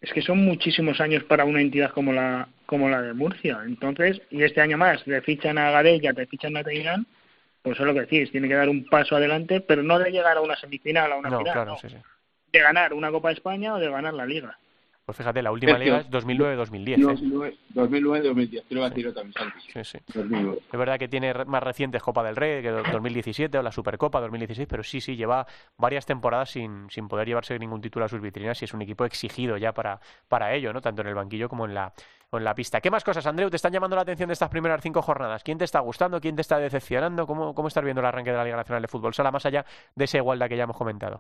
[0.04, 3.60] es que son muchísimos años para una entidad como la como la de Murcia.
[3.66, 7.06] Entonces, y este año más, te fichan a Gadella, te fichan a Teirán,
[7.62, 10.38] pues es lo que decís, tiene que dar un paso adelante, pero no de llegar
[10.38, 11.78] a una semifinal, a una no, final, claro, no.
[11.78, 11.98] Sí, sí.
[12.52, 14.58] de ganar una Copa de España o de ganar la Liga.
[15.06, 16.98] Pues fíjate, la última Sergio, liga es 2009-2010.
[17.48, 17.58] ¿eh?
[17.76, 19.34] 2009-2010, te lo iba a decir yo también.
[19.74, 19.98] Sí, sí.
[20.14, 20.60] 2009.
[20.72, 24.22] Es verdad que tiene más recientes Copa del Rey, que do- 2017 o la Supercopa
[24.22, 25.46] 2016, pero sí, sí, lleva
[25.78, 29.04] varias temporadas sin, sin poder llevarse ningún título a sus vitrinas y es un equipo
[29.06, 30.82] exigido ya para, para ello, ¿no?
[30.82, 31.94] Tanto en el banquillo como en la,
[32.32, 32.80] en la pista.
[32.80, 35.44] ¿Qué más cosas, Andreu, te están llamando la atención de estas primeras cinco jornadas?
[35.44, 36.22] ¿Quién te está gustando?
[36.22, 37.28] ¿Quién te está decepcionando?
[37.28, 39.66] ¿Cómo, cómo estás viendo el arranque de la Liga Nacional de Fútbol Sala, más allá
[39.96, 41.20] de esa igualdad que ya hemos comentado?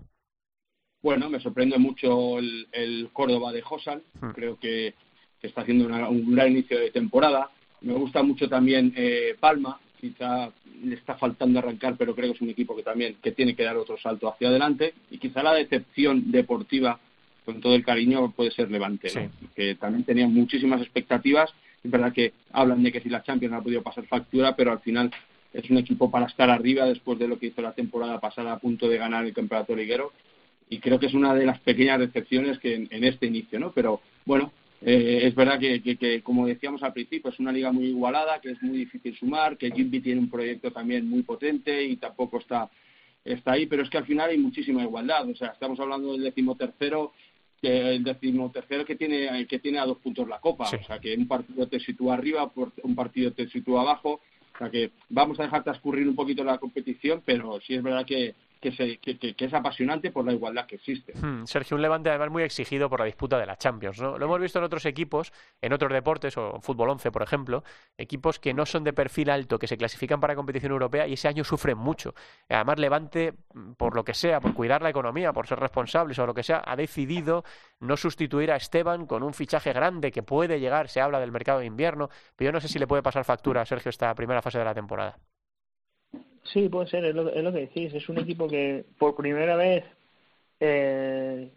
[1.03, 4.01] Bueno, me sorprende mucho el, el Córdoba de Josan.
[4.21, 4.29] Hmm.
[4.31, 4.93] Creo que,
[5.39, 7.49] que está haciendo una- un gran inicio de temporada.
[7.81, 9.79] Me gusta mucho también eh, Palma.
[9.99, 10.49] Quizá
[10.83, 13.63] le está faltando arrancar, pero creo que es un equipo que también que tiene que
[13.63, 14.93] dar otro salto hacia adelante.
[15.11, 16.99] Y quizá la decepción deportiva,
[17.45, 19.21] con todo el cariño, puede ser Levante, ¿no?
[19.21, 19.47] Sí.
[19.55, 21.53] que también tenía muchísimas expectativas.
[21.83, 24.71] Es verdad que hablan de que si la Champions no ha podido pasar factura, pero
[24.71, 25.11] al final
[25.53, 28.59] es un equipo para estar arriba después de lo que hizo la temporada pasada a
[28.59, 30.13] punto de ganar el campeonato liguero
[30.73, 33.71] y creo que es una de las pequeñas decepciones que en, en este inicio, ¿no?
[33.71, 37.71] Pero bueno, eh, es verdad que, que- que, como decíamos al principio, es una liga
[37.71, 41.83] muy igualada, que es muy difícil sumar, que Jimby tiene un proyecto también muy potente
[41.83, 42.69] y tampoco está,
[43.23, 45.29] está ahí, pero es que al final hay muchísima igualdad.
[45.29, 47.13] O sea, estamos hablando del decimotercero,
[47.61, 50.65] que el decimotercero que tiene, que tiene a dos puntos la copa.
[50.65, 50.75] Sí.
[50.81, 52.51] O sea, que un partido te sitúa arriba,
[52.83, 54.19] un partido te sitúa abajo.
[54.53, 58.05] O sea, que vamos a dejar transcurrir un poquito la competición, pero sí es verdad
[58.05, 58.35] que,
[58.71, 61.13] que, se- es apasionante por la igualdad que existe.
[61.13, 64.17] Hmm, Sergio, un Levante además muy exigido por la disputa de la Champions, ¿no?
[64.17, 67.63] Lo hemos visto en otros equipos, en otros deportes, o en fútbol 11, por ejemplo,
[67.97, 71.27] equipos que no son de perfil alto, que se clasifican para competición europea y ese
[71.27, 72.13] año sufren mucho.
[72.49, 73.33] Además, Levante,
[73.77, 76.61] por lo que sea, por cuidar la economía, por ser responsables o lo que sea,
[76.65, 77.43] ha decidido
[77.79, 81.59] no sustituir a Esteban con un fichaje grande que puede llegar, se habla del mercado
[81.59, 84.41] de invierno, pero yo no sé si le puede pasar factura a Sergio esta primera
[84.41, 85.17] fase de la temporada.
[86.43, 87.93] Sí, puede ser, es lo, es lo que decís.
[87.93, 89.83] Es un equipo que por primera vez
[90.59, 91.49] eh,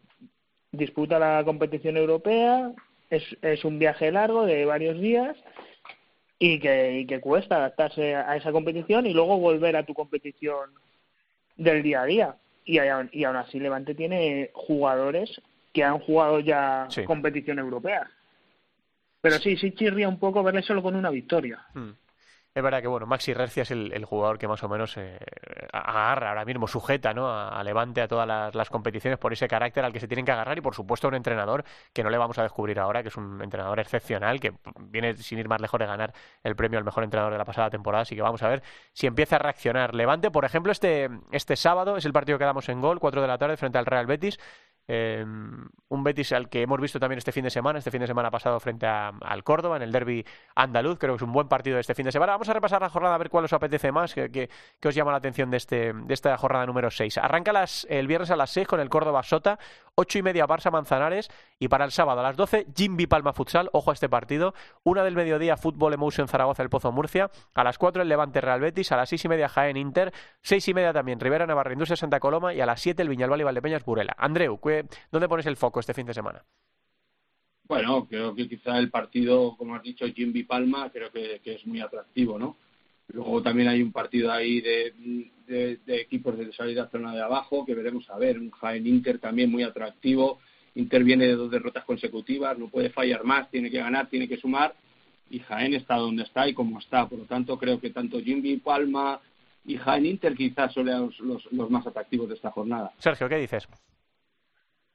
[0.73, 2.73] disputa la competición europea,
[3.11, 5.37] es, es un viaje largo de varios días
[6.39, 10.71] y que, y que cuesta adaptarse a esa competición y luego volver a tu competición
[11.57, 12.37] del día a día.
[12.65, 15.41] Y, y aún así Levante tiene jugadores
[15.73, 17.05] que han jugado ya Sí.
[17.05, 18.11] competición europea.
[19.21, 21.65] Pero sí, sí chirría un poco verle solo con una victoria.
[21.75, 21.91] Hmm.
[22.57, 25.19] Es verdad que bueno, Maxi Recia es el, jugador que más o menos eh,
[25.75, 27.29] agarra ahora mismo, sujeta ¿no?
[27.31, 30.33] a, Levante a todas las, las competiciones por ese carácter al que se tienen que
[30.33, 33.17] agarrar y por supuesto un entrenador que no le vamos a descubrir ahora, que es
[33.19, 37.05] un entrenador excepcional, que viene sin ir más lejos de ganar el premio al mejor
[37.05, 38.63] entrenador de la pasada temporada, así que vamos a ver
[38.95, 39.95] si empieza a reaccionar.
[39.95, 43.29] Levante, por ejemplo, este, este sábado es el partido que damos en gol, 4 de
[43.29, 44.39] la tarde frente al Real Betis.
[44.89, 45.25] Eh,
[45.89, 48.31] un Betis al que hemos visto también este fin de semana, este fin de semana
[48.31, 50.99] pasado frente a- al Córdoba en el derby andaluz.
[50.99, 52.33] Creo que es un buen partido este fin de semana.
[52.33, 54.49] Vamos a repasar la jornada a ver cuál os apetece más, que
[54.85, 57.19] os llama la atención de, este, de esta jornada número 6.
[57.19, 59.59] Arranca las, el viernes a las 6 con el Córdoba Sota,
[59.95, 63.71] 8 y media Barça Manzanares y para el sábado a las 12 Jimby Palma Futsal,
[63.73, 67.79] ojo a este partido, una del mediodía Fútbol Emotion Zaragoza el Pozo Murcia, a las
[67.79, 70.93] 4 el Levante Real Betis, a las 6 y media Jaén Inter, 6 y media
[70.93, 74.15] también Rivera Navarra Industria Santa Coloma y a las 7 el Viñalbal y Valdepeñas Burela.
[74.19, 76.45] Andreu, ¿qué- ¿dónde pones el foco este fin de semana?
[77.65, 81.81] Bueno, creo que quizá el partido, como has dicho, Jimby Palma, creo que, es muy
[81.81, 82.57] atractivo, ¿no?
[83.09, 84.93] Luego también hay un partido ahí de,
[85.47, 88.39] de equipos de salida zona de abajo que veremos a ver.
[88.39, 90.39] Un Jaén Inter también muy atractivo.
[90.77, 94.37] Inter viene de dos derrotas consecutivas, no puede fallar más, tiene que ganar, tiene que
[94.37, 94.75] sumar.
[95.29, 97.09] Y Jaén está donde está y como está.
[97.09, 99.21] Por lo tanto, creo que tanto Jimby Palma
[99.65, 102.93] y Jaén Inter quizás son los, los, los más atractivos de esta jornada.
[102.99, 103.67] Sergio, ¿qué dices?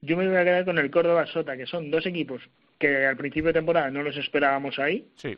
[0.01, 2.41] Yo me voy a quedar con el Córdoba Sota, que son dos equipos
[2.79, 5.37] que al principio de temporada no los esperábamos ahí Sí,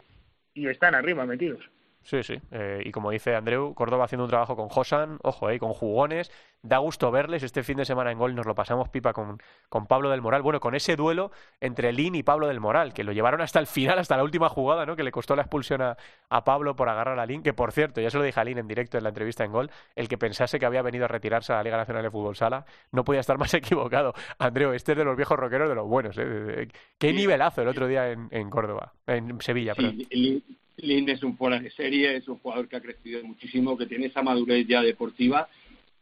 [0.53, 1.69] y están arriba metidos.
[2.03, 2.35] Sí, sí.
[2.51, 6.31] Eh, y como dice Andreu, Córdoba haciendo un trabajo con Josan, ojo, eh, con jugones.
[6.65, 7.43] Da gusto verles.
[7.43, 10.41] Este fin de semana en gol nos lo pasamos pipa con, con Pablo del Moral.
[10.41, 13.67] Bueno, con ese duelo entre Lin y Pablo del Moral, que lo llevaron hasta el
[13.67, 14.95] final, hasta la última jugada, ¿no?
[14.95, 15.97] Que le costó la expulsión a,
[16.29, 17.43] a Pablo por agarrar a Lin.
[17.43, 19.51] Que por cierto, ya se lo dije a Lin en directo en la entrevista en
[19.51, 22.37] gol, el que pensase que había venido a retirarse a la Liga Nacional de Fútbol
[22.37, 24.13] Sala no podía estar más equivocado.
[24.39, 26.69] Andreu, este es de los viejos rockeros de los buenos, ¿eh?
[26.97, 27.13] Qué Sí.
[27.13, 29.73] nivelazo el otro día en, en Córdoba, en Sevilla.
[29.75, 30.43] Sí, Lin,
[30.77, 34.05] Lin es un fuera de serie, es un jugador que ha crecido muchísimo, que tiene
[34.05, 35.49] esa madurez ya deportiva.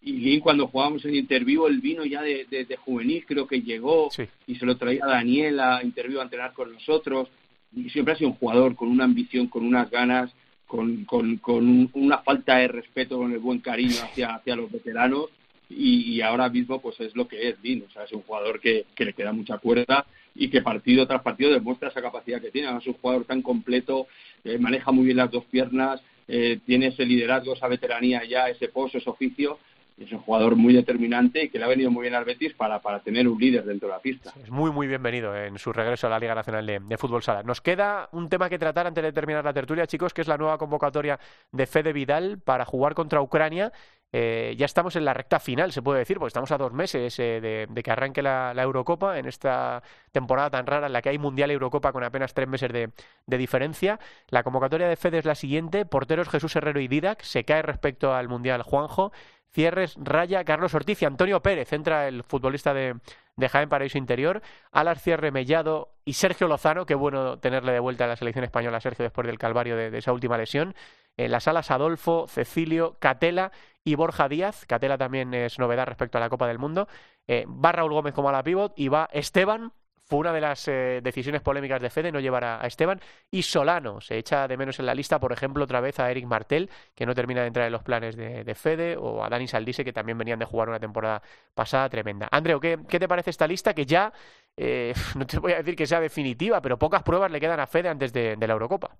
[0.03, 3.61] Y Lin, cuando jugábamos en Interview, él vino ya de, de- de juvenil, creo que
[3.61, 4.23] llegó Sí.
[4.47, 7.29] y se lo traía a Daniel a Interview a entrenar con nosotros.
[7.75, 10.31] Y siempre ha sido un jugador con una ambición, con unas ganas,
[10.65, 14.71] con, con, con un- una falta de respeto, con el buen cariño hacia, hacia los
[14.71, 15.27] veteranos.
[15.69, 18.59] Y, y ahora mismo pues es lo que es Lin, o sea, es un jugador
[18.59, 22.51] que, que le queda mucha cuerda y que partido tras partido demuestra esa capacidad que
[22.51, 22.75] tiene.
[22.77, 24.07] Es un jugador tan completo,
[24.43, 28.67] eh, maneja muy bien las dos piernas, eh, tiene ese liderazgo, esa veteranía ya, ese
[28.67, 29.59] pozo, ese oficio,
[29.97, 32.81] es un jugador muy determinante y que le ha venido muy bien al Betis para,
[32.81, 34.33] para tener un líder dentro de la pista.
[34.41, 37.43] Es muy, muy bienvenido en su regreso a la Liga Nacional de, de, Fútbol Sala.
[37.43, 40.37] Nos queda un tema que tratar antes de terminar la tertulia, chicos, que es la
[40.37, 41.19] nueva convocatoria
[41.51, 43.71] de Fede Vidal para jugar contra Ucrania.
[44.13, 47.17] Eh, ya estamos en la recta final, se puede decir, porque estamos a dos meses
[47.19, 51.17] eh, de, que arranque la, Eurocopa en esta temporada tan rara en la que hay
[51.17, 52.91] Mundial y Eurocopa con apenas tres meses de,
[53.37, 53.99] diferencia.
[54.27, 58.13] La convocatoria de Fede es la siguiente: porteros Jesús Herrero y Didac, se cae respecto
[58.13, 59.11] al Mundial Juanjo.
[59.53, 62.95] Cierres, Raya, Carlos Ortiz y Antonio Pérez, entra el futbolista de,
[63.35, 68.05] de Jaén Paraíso Interior, Alas Cierre Mellado y Sergio Lozano, qué bueno tenerle de vuelta
[68.05, 70.73] a la selección española Sergio después del calvario de esa última lesión.
[71.17, 73.51] En las alas Adolfo, Cecilio, Catela
[73.83, 74.65] y Borja Díaz.
[74.65, 76.87] Catela también es novedad respecto a la Copa del Mundo.
[77.27, 79.73] Eh, va Raúl Gómez como a la pívot y va Esteban,
[80.11, 82.99] fue una de las eh, decisiones polémicas de Fede no llevar a, Esteban
[83.31, 86.25] y Solano se echa de menos en la lista por ejemplo otra vez a Eric
[86.25, 89.47] Martel que no termina de entrar en los planes de, de Fede o a Dani
[89.47, 91.21] Saldise que también venían de jugar una temporada
[91.53, 94.11] pasada tremenda Andreu ¿qué, te parece esta lista que ya
[94.57, 97.67] eh, no te voy a decir que sea definitiva pero pocas pruebas le quedan a
[97.67, 98.97] Fede antes de la Eurocopa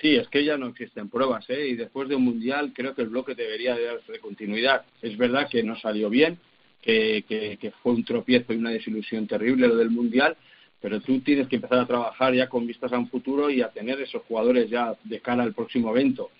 [0.00, 1.68] Sí, es que ya no existen pruebas, ¿eh?
[1.68, 4.84] Y después de un mundial creo que el bloque debería de darse continuidad.
[5.02, 6.38] Es verdad que no salió bien,
[6.80, 10.36] que, que, que, fue un tropiezo y una desilusión terrible lo del Mundial,
[10.80, 13.70] pero tú tienes que empezar a trabajar ya con vistas a un futuro y a
[13.70, 16.30] tener esos jugadores ya de cara al próximo evento.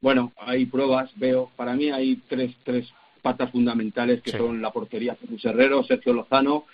[0.00, 2.88] Bueno, hay pruebas, veo, para mí hay tres, tres
[3.20, 4.36] patas fundamentales que sí.
[4.38, 6.64] son la portería Jesús Herrero, Sergio Lozano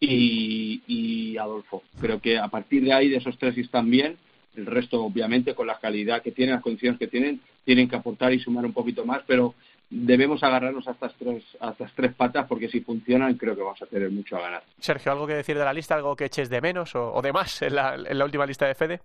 [0.00, 1.82] y, y Adolfo.
[2.00, 4.16] Creo que a partir de ahí, de esos tres, están bien,
[4.58, 8.32] el resto, obviamente, con la calidad que tienen, las condiciones que tienen, tienen que aportar
[8.32, 9.54] y sumar un poquito más, pero
[9.90, 13.80] debemos agarrarnos a estas tres, a estas tres patas porque si funcionan creo que vamos
[13.80, 14.62] a tener mucho a ganar.
[14.78, 15.94] Sergio, ¿algo que decir de la lista?
[15.94, 18.66] ¿Algo que eches de menos o, o de más en la, en la, última lista
[18.66, 19.00] de Fede?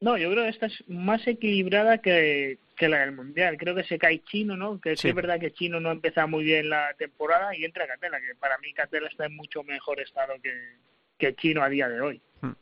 [0.00, 3.56] No, yo creo que esta es más equilibrada que, que la del Mundial.
[3.58, 4.80] Creo que se cae Chino, ¿no?
[4.80, 5.08] Que sí.
[5.08, 8.58] es verdad que Chino no empezado muy bien la temporada y entra Catela, que para
[8.58, 10.52] mí Catela está en mucho mejor estado que,
[11.18, 12.20] que Chino a día de hoy.
[12.40, 12.52] Hmm.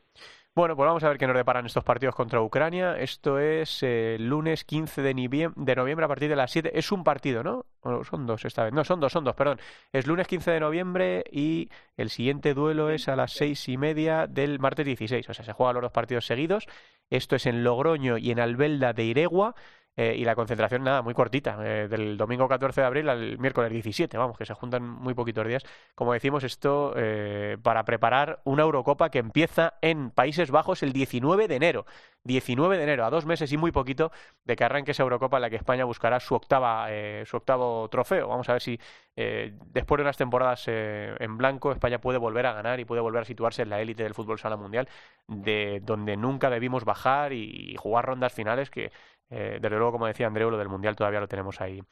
[0.57, 2.97] Bueno, pues vamos a ver qué nos deparan estos partidos contra Ucrania.
[2.99, 6.71] Esto es eh, lunes 15 de, noviembre a partir de las 7.
[6.73, 7.67] Es un partido, ¿no?
[8.09, 8.73] Son dos esta vez.
[8.73, 9.61] No, son dos, son dos, perdón.
[9.93, 14.27] Es lunes 15 de noviembre y el siguiente duelo es a las seis y media
[14.27, 15.29] del martes 16.
[15.29, 16.67] O sea, se juegan los dos partidos seguidos.
[17.11, 19.55] Esto es en Logroño y en Albelda de Iregua.
[19.99, 23.73] Eh, y la concentración, nada, muy cortita, eh, del domingo 14 de abril al miércoles
[23.73, 25.65] 17, vamos, que se juntan muy poquitos días.
[25.95, 31.49] Como decimos, esto eh, para preparar una Eurocopa que empieza en Países Bajos el 19
[31.49, 31.87] de enero.
[32.25, 34.11] 19 de enero, a dos meses y muy poquito
[34.45, 37.89] de que arranque esa Eurocopa en la que España buscará su octava eh, su octavo
[37.89, 38.29] trofeo.
[38.29, 38.79] Vamos a ver si
[39.17, 43.25] después de unas temporadas en blanco España puede volver a ganar y puede volver a
[43.25, 44.89] situarse en la élite del fútbol sala mundial,
[45.27, 48.93] de donde nunca debimos bajar y jugar rondas finales que
[49.31, 51.83] eh, desde luego, como decía Andreu, lo del mundial todavía lo tenemos ahí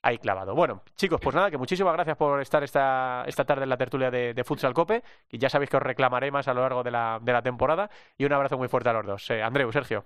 [0.00, 0.54] ahí clavado.
[0.54, 4.10] Bueno, chicos, pues nada, que muchísimas gracias por estar esta, esta tarde en la tertulia
[4.10, 6.92] de, de Futsal Cope, y ya sabéis que os reclamaré más a lo largo de
[6.92, 9.30] la, de la temporada, y un abrazo muy fuerte a los dos.
[9.30, 10.04] Eh, Andreu, Sergio.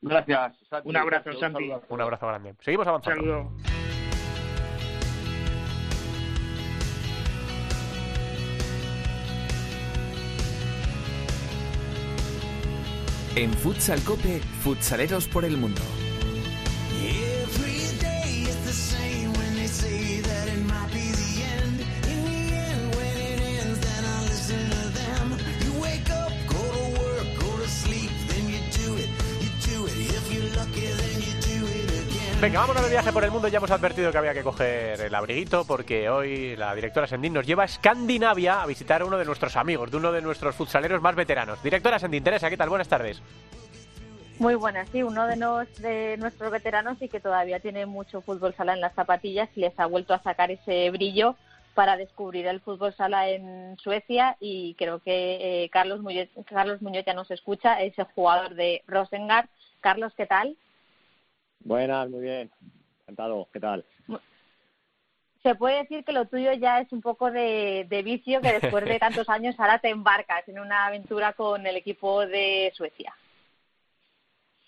[0.00, 0.58] Gracias.
[0.68, 0.88] Santi.
[0.88, 1.72] Un abrazo, Santi.
[1.88, 2.54] Un abrazo grande.
[2.60, 3.20] Seguimos avanzando.
[3.20, 3.97] Saludo.
[13.38, 15.80] En Futsal Cope, futsaleros por el mundo.
[32.40, 33.48] Venga, vámonos de viaje por el mundo.
[33.48, 37.44] Ya hemos advertido que había que coger el abriguito porque hoy la directora Sendín nos
[37.44, 41.02] lleva a Escandinavia a visitar a uno de nuestros amigos, de uno de nuestros futsaleros
[41.02, 41.60] más veteranos.
[41.64, 42.68] Directora Sendín, Teresa, ¿qué tal?
[42.68, 43.20] Buenas tardes.
[44.38, 48.80] Muy buenas, sí, uno de, nuestros veteranos y que todavía tiene mucho fútbol sala en
[48.80, 51.34] las zapatillas y les ha vuelto a sacar ese brillo
[51.74, 57.04] para descubrir el fútbol sala en Suecia y creo que eh, Carlos, Muñoz, Carlos Muñoz
[57.04, 59.48] ya nos escucha, es jugador de Rosengard.
[59.80, 60.56] Carlos, ¿qué tal?
[61.60, 62.50] Buenas, muy bien.
[63.02, 63.48] Encantado.
[63.52, 63.84] ¿Qué tal?
[65.42, 68.84] Se puede decir que lo tuyo ya es un poco de, de vicio, que después
[68.84, 73.14] de tantos años ahora te embarcas en una aventura con el equipo de Suecia.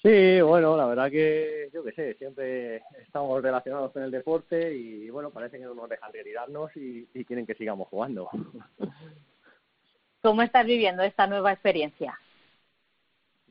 [0.02, 5.10] Sí, bueno, la verdad que yo qué sé, siempre estamos relacionados con el deporte y
[5.10, 8.30] bueno, parece que no nos dejan retirarnos y, y quieren que sigamos jugando.
[10.22, 12.18] ¿Cómo estás viviendo esta nueva experiencia?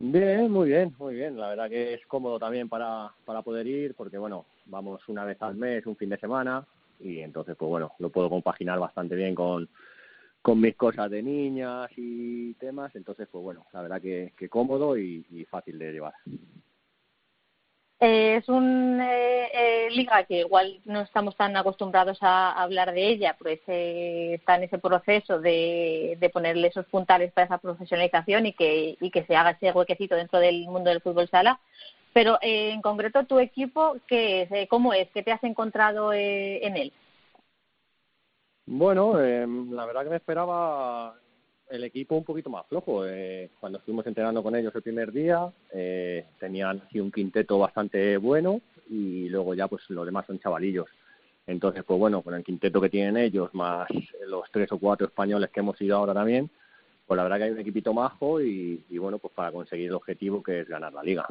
[0.01, 1.37] Bien, muy bien, muy bien.
[1.37, 5.41] La verdad que es cómodo también para, para poder ir porque, bueno, vamos una vez
[5.41, 6.65] al mes, un fin de semana
[7.01, 9.67] y entonces, pues bueno, lo puedo compaginar bastante bien con,
[10.41, 12.95] con mis cosas de niñas y temas.
[12.95, 16.13] Entonces, pues bueno, la verdad que, que cómodo y, y fácil de llevar.
[18.01, 19.09] Eh, es una
[19.89, 24.63] liga que igual no estamos tan acostumbrados a, hablar de ella, pues eh, está en
[24.63, 29.51] ese proceso de, ponerle esos puntales para esa profesionalización y que, y que se haga
[29.51, 31.59] ese huequecito dentro del mundo del fútbol sala.
[32.13, 34.69] Pero eh, en concreto, tu equipo, ¿qué es?
[34.69, 35.09] ¿Cómo es?
[35.11, 36.93] ¿Qué te has encontrado en él?
[38.65, 41.15] Bueno, la verdad que me esperaba
[41.69, 43.05] el equipo un poquito más flojo.
[43.05, 48.17] Eh, cuando estuvimos entrenando con ellos el primer día, eh, tenían así un quinteto bastante
[48.17, 50.87] bueno y luego ya pues los demás son chavalillos.
[51.47, 53.87] Entonces, pues bueno, con el quinteto que tienen ellos, más
[54.27, 56.49] los tres o cuatro españoles que hemos ido ahora también,
[57.07, 59.95] pues la verdad que hay un equipito majo y, y bueno, pues para conseguir el
[59.95, 61.25] objetivo que es ganar la liga.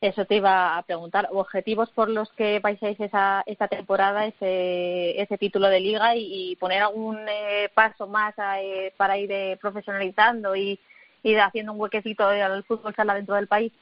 [0.00, 1.28] Eso te iba a preguntar.
[1.30, 6.82] ¿Objetivos por los que vayáis esa, esta temporada, ese, ese título de liga y, poner
[6.82, 10.78] algún eh, paso más eh, para ir eh, profesionalizando y
[11.22, 13.72] ir haciendo un huequecito al fútbol sala dentro del país?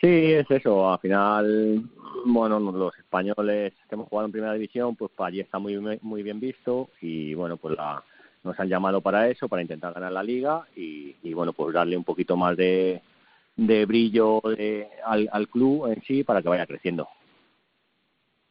[0.00, 0.90] Sí, es eso.
[0.90, 1.82] Al final,
[2.24, 6.22] bueno, los españoles que hemos jugado en primera división, pues para allí está muy, muy
[6.22, 8.02] bien visto y bueno, pues la,
[8.42, 11.96] nos han llamado para eso, para intentar ganar la liga y, y bueno, pues darle
[11.96, 13.02] un poquito más de
[13.58, 14.40] de brillo
[15.04, 17.08] al, al, club en sí para que vaya creciendo.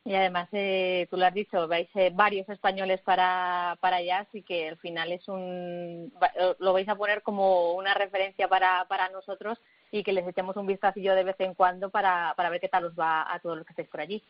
[0.03, 4.41] Y además, eh, tú lo has dicho, vais eh, varios españoles para, para allá, así
[4.41, 6.14] que al final es un,
[6.60, 9.60] lo vais a poner como una referencia para, para nosotros
[9.91, 12.86] y que les echemos un vistacillo de vez en cuando para, para ver qué tal
[12.86, 14.22] os va a todos los que estéis por allí.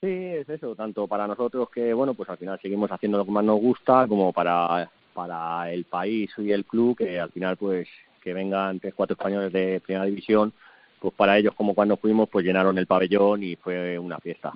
[0.00, 3.30] Sí, es eso, tanto para nosotros que, bueno, pues al final seguimos haciendo lo que
[3.30, 7.86] más nos gusta, como para, para el país y el club, que al final, pues
[8.22, 10.52] que vengan tres, cuatro españoles de primera división,
[11.00, 14.52] pues para ellos, como cuando fuimos, pues llenaron el pabellón y fue una fiesta.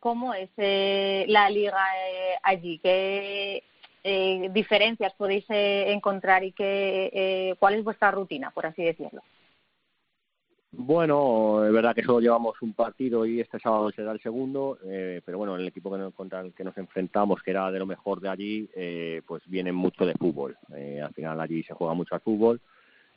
[0.00, 2.78] ¿Cómo es eh, la liga eh, allí?
[2.78, 3.62] ¿Qué
[4.02, 9.22] eh, diferencias podéis encontrar y qué, cuál es vuestra rutina, por así decirlo?
[10.76, 15.20] Bueno, es verdad que solo llevamos un partido y este sábado será el segundo, eh,
[15.24, 17.86] pero bueno, el equipo que nos, contra el que nos enfrentamos, que era de lo
[17.86, 20.56] mejor de allí, eh, pues viene mucho de fútbol.
[20.74, 22.60] Eh, al final allí se juega mucho al fútbol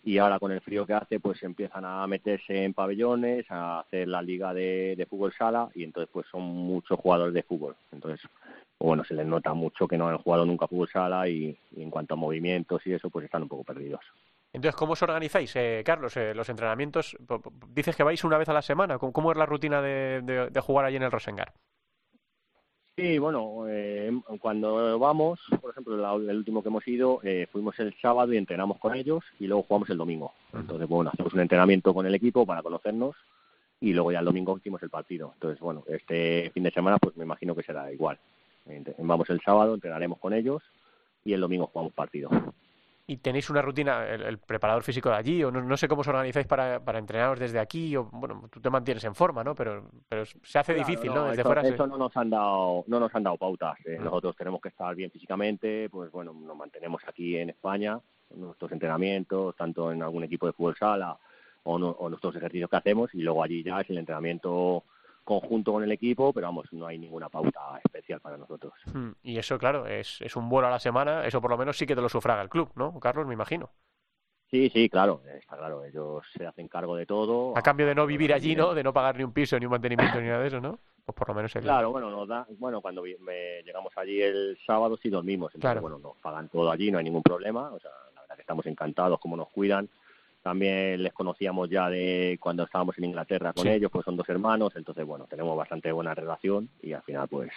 [0.04, 4.08] y ahora con el frío que hace, pues empiezan a meterse en pabellones, a hacer
[4.08, 7.76] la liga de, de fútbol sala y entonces pues son muchos jugadores de fútbol.
[7.92, 8.22] Entonces,
[8.80, 12.14] bueno, se les nota mucho que no han jugado nunca fútbol sala y en cuanto
[12.14, 14.02] a movimientos y eso, pues están un poco perdidos.
[14.58, 17.16] Entonces, ¿cómo os organizáis, eh, Carlos, eh, los entrenamientos?
[17.70, 18.98] Dices que vais una vez a la semana.
[18.98, 21.54] ¿Cómo, es la rutina de, jugar allí en el Rosengar?
[22.96, 28.34] Sí, bueno, eh, cuando vamos, por ejemplo, el, último que hemos ido, fuimos el sábado
[28.34, 30.34] y entrenamos con ellos y luego jugamos el domingo.
[30.52, 33.16] Entonces, bueno, hacemos un entrenamiento con el equipo para conocernos
[33.80, 35.34] y luego ya el domingo hicimos el partido.
[35.36, 38.18] Entonces, bueno, este fin de semana pues me imagino que será igual.
[38.98, 40.64] Vamos el sábado, entrenaremos con ellos
[41.24, 42.32] y el domingo jugamos partido
[43.10, 46.46] y tenéis una rutina, el, preparador físico de allí, o no, sé cómo os organizáis
[46.46, 49.56] para, para entrenaros desde aquí, o bueno, tú te mantienes en forma, ¿no?
[49.56, 51.30] Pero, pero se hace difícil, ¿no?
[51.30, 53.78] Desde fuera eso no nos han dado, no nos han dado pautas.
[53.86, 53.98] Eh.
[53.98, 57.98] Nosotros tenemos que estar bien físicamente, pues bueno, nos mantenemos aquí en España,
[58.36, 61.18] nuestros entrenamientos, tanto en algún equipo de fútbol sala
[61.64, 64.84] o, o nuestros ejercicios que hacemos, y luego allí ya es el entrenamiento
[65.28, 68.74] conjunto con el equipo, pero vamos, no hay ninguna pauta especial para nosotros.
[68.94, 71.78] Hmm, y eso, claro, es, es un vuelo a la semana, eso por lo menos
[71.78, 73.28] sí que te lo sufraga el club, ¿no, Carlos?
[73.28, 73.70] Me imagino.
[74.50, 77.58] Sí, sí, claro, está claro, ellos se hacen cargo de todo.
[77.58, 78.74] A cambio de no vivir allí, ¿no?
[78.74, 80.80] De no pagar ni un piso, ni un mantenimiento, ni nada de eso, ¿no?
[81.04, 81.64] Pues por lo menos el...
[81.64, 86.16] Claro, bueno, nos da, bueno, cuando llegamos allí el sábado sí dormimos, entonces, bueno, nos
[86.18, 89.36] pagan todo allí, no hay ningún problema, o sea, la verdad que estamos encantados como
[89.36, 89.90] nos cuidan,
[90.48, 94.74] también les conocíamos ya de cuando estábamos en Inglaterra con ellos, pues son dos hermanos,
[94.78, 97.52] entonces bueno, tenemos bastante buena relación y al final pues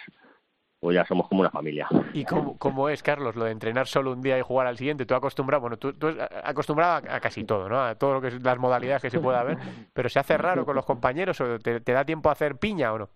[0.77, 1.87] pues ya somos como una familia.
[2.11, 5.05] ¿Y cómo, cómo es, Carlos, lo de entrenar solo un día y jugar al siguiente?
[5.05, 6.09] Tú acostumbrado, bueno, tú, tú
[6.43, 7.79] acostumbrado a, casi todo, ¿no?
[7.79, 9.57] A todo lo que es las modalidades que se pueda ver,
[9.93, 12.91] pero ¿se hace raro con los compañeros o te, te da tiempo a hacer piña
[12.91, 13.09] o no?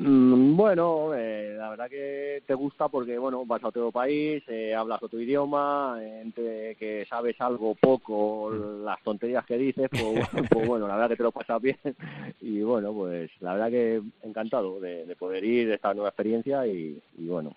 [0.00, 4.72] Mm, bueno, eh, la verdad que te gusta porque, bueno, vas a otro país, eh,
[4.72, 8.84] hablas otro idioma, entre que sabes algo poco, mm.
[8.84, 10.00] las tonterías que dices, pues,
[10.52, 11.78] pues, bueno, la verdad que te lo pasas bien
[12.40, 17.02] y bueno, pues la verdad que encantado de, poder ir, de esta nueva experiencia y,
[17.18, 17.56] bueno,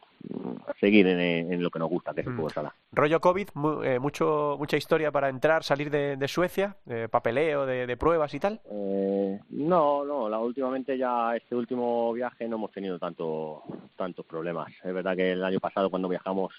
[0.80, 2.36] seguir en, lo que nos gusta, que es el mm.
[2.38, 2.76] fútbol sala.
[2.92, 3.50] Rollo COVID,
[3.84, 8.40] eh, mucho, mucha historia para entrar, salir de, Suecia, de papeleo, de, de, pruebas y
[8.40, 8.62] tal.
[8.70, 13.64] no, no, la, últimamente ya este último viaje no hemos tenido tanto,
[13.96, 14.72] tantos problemas.
[14.84, 16.54] Es verdad que el año pasado cuando viajamos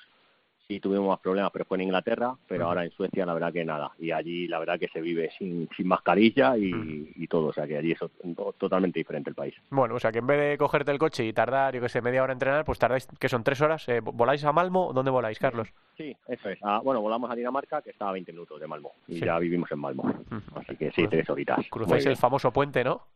[0.75, 3.65] sí tuvimos más problemas, pero fue en Inglaterra, pero ahora en Suecia la verdad que
[3.65, 3.91] nada.
[3.99, 7.67] Y allí la verdad que se vive sin, sin mascarilla y, y todo, o sea
[7.67, 9.55] que allí es to- totalmente diferente el país.
[9.71, 12.01] Bueno, o sea que en vez de cogerte el coche y tardar, yo que sé,
[12.01, 13.89] media hora en entrenar, pues tardáis, que son tres horas.
[13.89, 14.93] Eh, ¿Voláis a Malmo?
[14.95, 15.69] ¿Dónde voláis, Carlos?
[15.97, 16.59] Sí, eso es.
[16.63, 19.25] Ah, bueno, volamos a Dinamarca, que está a 20 minutos de Malmo, y Sí.
[19.27, 20.13] ya vivimos en Malmo.
[20.57, 21.59] Así que sí, tres horitas.
[21.71, 23.07] Cruzáis el famoso puente, ¿no?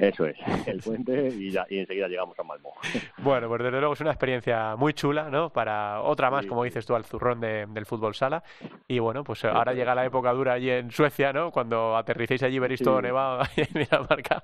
[0.00, 0.36] Eso es,
[0.66, 2.72] el puente y, ya, y enseguida llegamos a Malmo.
[3.18, 5.50] Bueno, pues desde luego es una experiencia muy chula, ¿no?
[5.50, 8.42] Para otra más, Sí, como dices tú, al zurrón de- del fútbol sala.
[8.88, 11.50] Y bueno, pues ahora llega la época dura allí en Suecia, ¿no?
[11.50, 12.84] Cuando aterricéis allí veréis Sí.
[12.84, 14.42] todo nevado en Dinamarca.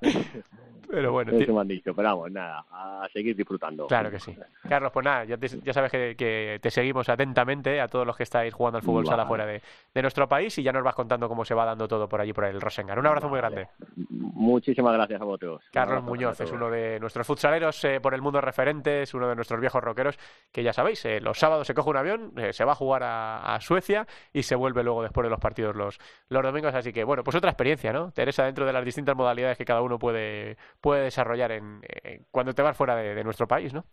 [0.89, 3.87] Pero bueno, Eso me han dicho, pero vamos, nada, a seguir disfrutando.
[3.87, 4.35] Claro que sí.
[4.69, 8.15] Carlos, pues nada, ya, te- ya sabes que, que te seguimos atentamente a todos los
[8.15, 9.27] que estáis jugando al fútbol sala Vale.
[9.27, 9.61] fuera de,
[9.93, 12.31] de nuestro país y ya nos vas contando cómo se va dando todo por allí,
[12.33, 12.97] por el Rosengar.
[12.99, 13.67] Un abrazo muy grande.
[14.09, 15.63] Muchísimas gracias a vosotros.
[15.71, 19.59] Carlos Muñoz es uno de nuestros futsaleros eh, por el mundo referentes, uno de nuestros
[19.59, 20.17] viejos rockeros,
[20.51, 23.03] que ya sabéis, eh, los sábados se coge un avión, eh, se va a jugar
[23.03, 26.73] a, a Suecia y se vuelve luego después de los partidos los, los domingos.
[26.73, 28.11] Así que, bueno, pues otra experiencia, ¿no?
[28.11, 32.53] Teresa, dentro de las distintas modalidades que cada uno puede, puede desarrollar en, eh, cuando
[32.53, 33.85] te vas fuera de, nuestro país, ¿no?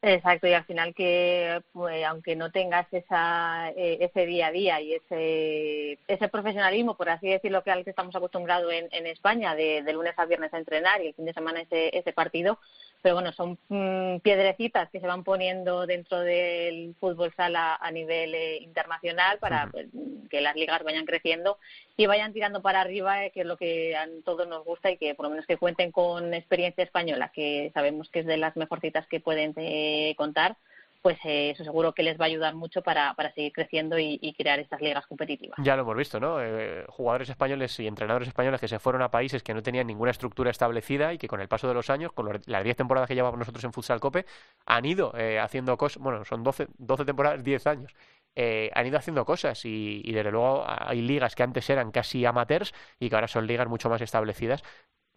[0.00, 4.80] Exacto, y al final que pues, aunque no tengas esa, eh, ese día a día
[4.80, 9.56] y ese, ese profesionalismo, por así decirlo, que al que estamos acostumbrados en, en España,
[9.56, 12.60] de, de lunes a viernes a entrenar y el fin de semana ese, ese partido,
[13.02, 18.34] pero bueno, son mm, piedrecitas que se van poniendo dentro del fútbol sala a nivel
[18.34, 19.86] eh, internacional para pues,
[20.28, 21.58] que las ligas vayan creciendo
[21.96, 24.96] y vayan tirando para arriba, eh, que es lo que a todos nos gusta y
[24.96, 28.56] que por lo menos que cuenten con experiencia española, que sabemos que es de las
[28.56, 30.56] mejorcitas que pueden eh, contar,
[31.02, 34.34] pues eh, eso seguro que les va a ayudar mucho para, para seguir creciendo y,
[34.38, 35.58] crear estas ligas competitivas.
[35.62, 36.40] Ya lo hemos visto, ¿no?
[36.40, 40.10] Eh, jugadores españoles y entrenadores españoles que se fueron a países que no tenían ninguna
[40.10, 43.14] estructura establecida y que con el paso de los años, con las 10 temporadas que
[43.14, 44.26] llevamos nosotros en Futsal Cope,
[44.66, 47.94] han ido eh, haciendo cosas, bueno, son 12, 12 temporadas, 10 años,
[48.34, 52.24] eh, han ido haciendo cosas y, y desde luego hay ligas que antes eran casi
[52.24, 54.62] amateurs y que ahora son ligas mucho más establecidas,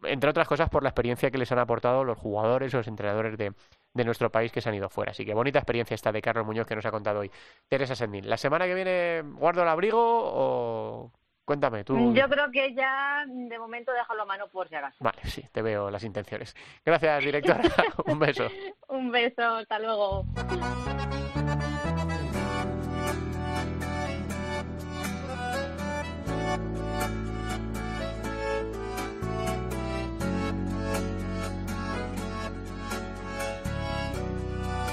[0.04, 3.38] entre otras cosas por la experiencia que les han aportado los jugadores o los entrenadores
[3.38, 3.54] de,
[3.93, 5.12] de nuestro país que se han ido fuera.
[5.12, 7.32] Así que bonita experiencia esta de Carlos Muñoz que nos ha contado hoy.
[7.68, 11.12] Teresa Sendín, ¿la semana que viene guardo el abrigo o
[11.45, 12.14] cuéntame tú?
[12.14, 14.97] Yo creo que ya de momento déjalo a mano por si acaso.
[14.99, 16.56] Vale, sí, te veo las intenciones.
[16.86, 17.62] Gracias, directora.
[18.06, 18.47] Un beso.
[18.88, 20.26] Un beso, hasta luego.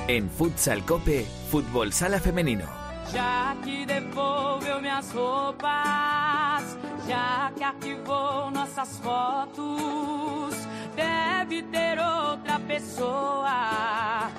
[0.09, 2.65] En Futsal Cope, Fútbol Sala Femenino.
[3.13, 10.55] Já que devolveu minhas roupas, já que arquivou nossas fotos,
[10.97, 14.31] deve ter outra pessoa.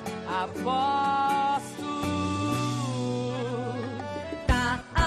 [0.41, 0.65] Aposto.
[0.65, 1.49] Tá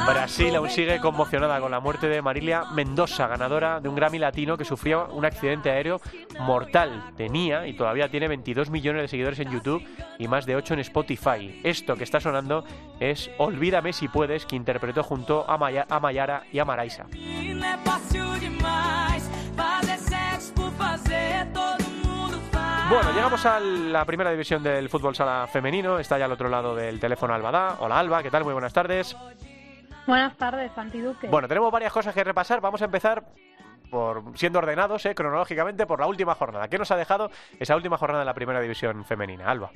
[0.06, 4.56] Brasil aún sigue conmocionada con la muerte de Marilia Mendoza, ganadora de un Grammy Latino
[4.56, 6.00] que sufrió un accidente aéreo
[6.40, 7.12] mortal.
[7.16, 9.82] Tenía y todavía tiene 22 millones de seguidores en YouTube
[10.18, 11.60] y más de 8 en Spotify.
[11.62, 12.64] Esto que está sonando
[13.00, 17.06] es Olvídame si puedes, que interpretó junto a, Maya- a Mayara y a Maraisa.
[22.90, 25.98] Bueno, llegamos a la primera división del fútbol sala femenino.
[25.98, 27.76] Está ya al otro lado del teléfono Albada.
[27.80, 28.44] Hola Alba, ¿qué tal?
[28.44, 29.16] Muy buenas tardes.
[30.06, 31.28] Buenas tardes, Santi Duque.
[31.28, 32.60] Bueno, tenemos varias cosas que repasar.
[32.60, 33.24] Vamos a empezar
[33.90, 36.68] por siendo ordenados eh, cronológicamente por la última jornada.
[36.68, 37.30] ¿Qué nos ha dejado
[37.60, 39.70] esa última jornada de la primera división femenina, Alba?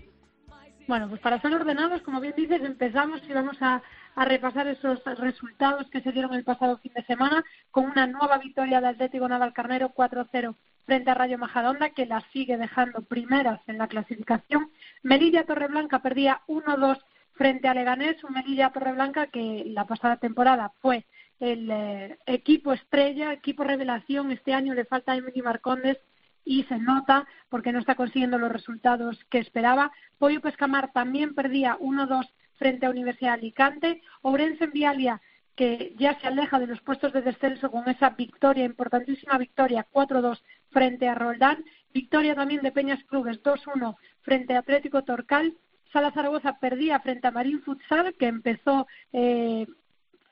[0.88, 3.82] Bueno, pues para ser ordenados, como bien dices, empezamos y vamos a,
[4.14, 8.38] a repasar esos resultados que se dieron el pasado fin de semana con una nueva
[8.38, 10.54] victoria de Atlético Navalcarnero 4-0
[10.86, 14.70] frente a Rayo Majadahonda, que la sigue dejando primeras en la clasificación.
[15.02, 16.98] Melilla Torreblanca perdía 1-2
[17.36, 21.06] frente a Leganés, un Melilla Torreblanca que la pasada temporada fue
[21.38, 24.32] el eh, equipo estrella, equipo revelación.
[24.32, 25.98] Este año le falta a Emily Marcondes
[26.44, 29.92] y se nota porque no está consiguiendo los resultados que esperaba.
[30.18, 34.02] Pollo Pescamar también perdía 1-2 frente a Universidad de Alicante.
[34.22, 35.20] Ourense en Vialia,
[35.56, 40.40] que ya se aleja de los puestos de descenso con esa victoria, importantísima victoria, 4-2
[40.70, 41.64] frente a Roldán.
[41.92, 45.54] Victoria también de Peñas Clubes, 2-1 frente a Atlético Torcal.
[45.92, 49.66] Sala Zaragoza perdía frente a Marín Futsal, que empezó eh,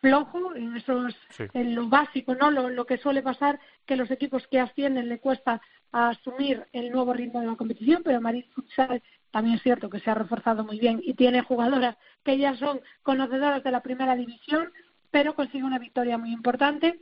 [0.01, 1.45] flojo en esos Sí.
[1.55, 2.51] en lo básico, ¿no?
[2.51, 5.61] Lo, lo que suele pasar que los equipos que ascienden le cuesta
[5.93, 10.11] asumir el nuevo ritmo de la competición, pero Marín Futsal también es cierto que se
[10.11, 14.71] ha reforzado muy bien y tiene jugadoras que ya son conocedoras de la primera división,
[15.11, 17.01] pero consigue una victoria muy importante.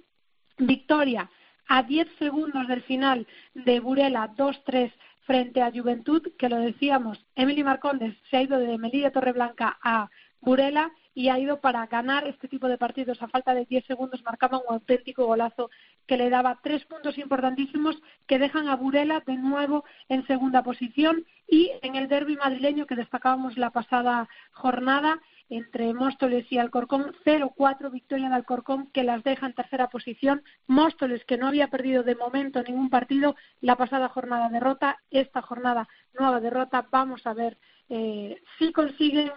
[0.59, 1.29] Victoria
[1.69, 4.93] a 10 segundos del final de Burela 2-3
[5.23, 10.11] frente a Juventud, que lo decíamos, Emily Marcondes se ha ido de Melilla Torreblanca a
[10.41, 13.23] Burela y ha ido para ganar este tipo de partidos.
[13.23, 15.71] A falta de 10 segundos marcaba un auténtico golazo
[16.07, 17.97] que le daba tres puntos importantísimos
[18.27, 22.97] que dejan a Burela de nuevo en segunda posición y en el derby madrileño que
[22.97, 29.47] destacábamos la pasada jornada entre Móstoles y Alcorcón, 0-4 victoria de Alcorcón que las deja
[29.47, 30.43] en tercera posición.
[30.67, 35.89] Móstoles que no había perdido de momento ningún partido, la pasada jornada derrota, esta jornada
[36.19, 36.87] nueva derrota.
[36.91, 39.33] Vamos a ver eh, si consiguen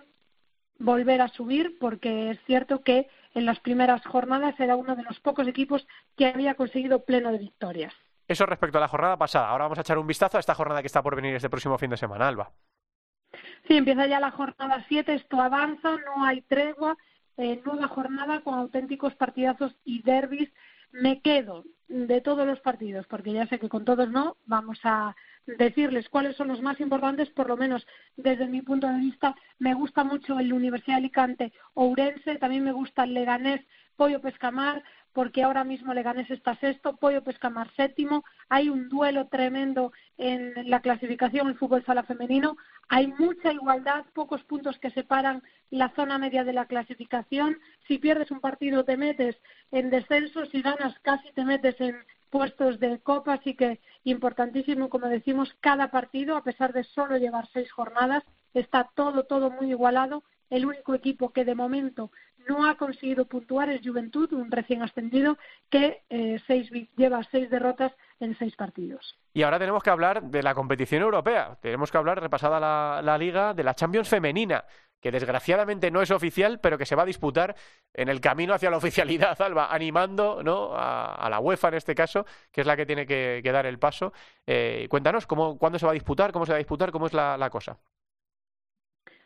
[0.80, 5.20] volver a subir porque es cierto que en las primeras jornadas era uno de los
[5.20, 5.86] pocos equipos
[6.18, 7.94] que había conseguido pleno de victorias.
[8.28, 9.50] Eso respecto a la jornada pasada.
[9.50, 11.78] Ahora vamos a echar un vistazo a esta jornada que está por venir este próximo
[11.78, 12.52] fin de semana, Alba.
[13.68, 16.98] Sí, empieza ya la jornada 7, esto avanza, no hay tregua,
[17.38, 20.50] eh, nueva jornada con auténticos partidazos y derbis.
[20.92, 25.16] Me quedo de todos los partidos, porque ya sé que con todos no, vamos a
[25.46, 29.74] decirles cuáles son los más importantes, por lo menos desde mi punto de vista, me
[29.74, 33.62] gusta mucho el Universidad de Alicante Ourense, también me gusta el Leganés
[33.96, 34.84] Pollo Pescamar,
[35.16, 40.82] porque ahora mismo Leganés está sexto, Pollo Pescamar séptimo, hay un duelo tremendo en la
[40.82, 42.58] clasificación del fútbol sala femenino,
[42.90, 47.58] hay mucha igualdad, pocos puntos que separan la zona media de la clasificación,
[47.88, 49.38] si pierdes un partido te metes
[49.72, 51.96] en descenso, si ganas casi te metes en
[52.30, 57.48] puestos de copa, así que importantísimo, como decimos, cada partido, a pesar de solo llevar
[57.54, 60.24] seis jornadas, está todo, todo muy igualado.
[60.50, 62.12] El único equipo que de momento
[62.48, 65.38] no ha conseguido puntuar es Juventud, un recién ascendido
[65.70, 69.18] que eh, seis, lleva seis derrotas en seis partidos.
[69.34, 71.58] Y ahora tenemos que hablar de la competición europea.
[71.62, 74.64] Tenemos que hablar, repasada la, la liga, de la Champions femenina
[75.06, 77.56] que desgraciadamente no es oficial, pero que se va a disputar
[77.94, 80.72] en el camino hacia la oficialidad, Alba, animando ¿no?
[80.74, 84.14] a, la UEFA en este caso, que es la que tiene que, dar el paso.
[84.48, 86.32] Eh, cuéntanos, ¿cómo, ¿cuándo se va a disputar?
[86.32, 86.92] ¿Cómo se va a disputar?
[86.92, 87.78] ¿Cómo es la, la cosa?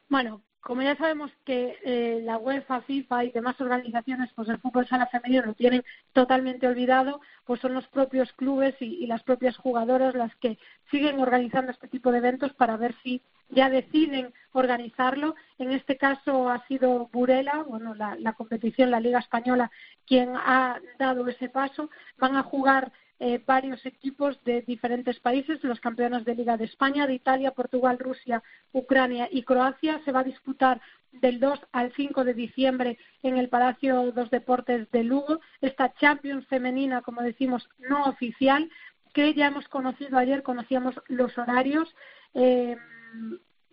[0.10, 4.88] Bueno, como ya sabemos que eh, la UEFA, FIFA y demás organizaciones, pues el fútbol
[4.88, 5.84] sala femenino lo tienen
[6.14, 10.58] totalmente olvidado, pues son los propios clubes y, las propias jugadoras las que
[10.92, 15.36] siguen organizando este tipo de eventos para ver si ya deciden organizarlo.
[15.58, 19.72] En este caso ha sido Burela, bueno, la, la competición, la Liga Española,
[20.06, 21.90] quien ha dado ese paso.
[22.18, 22.92] Van a jugar
[23.22, 28.00] eh, varios equipos de diferentes países, los campeones de Liga de España, de Italia, Portugal,
[28.00, 28.42] Rusia,
[28.72, 30.00] Ucrania y Croacia.
[30.06, 30.80] Se va a disputar
[31.12, 35.42] del 2 al 5 de diciembre en el Palacio dos Deportes de Lugo.
[35.60, 38.70] Esta Champions femenina, como decimos, no oficial,
[39.14, 41.94] que ya hemos conocido ayer, conocíamos los horarios.
[42.36, 42.78] Eh,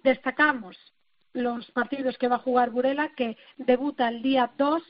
[0.03, 0.77] destacamos
[1.35, 4.83] los partidos que va a jugar Burela, que debuta el día 2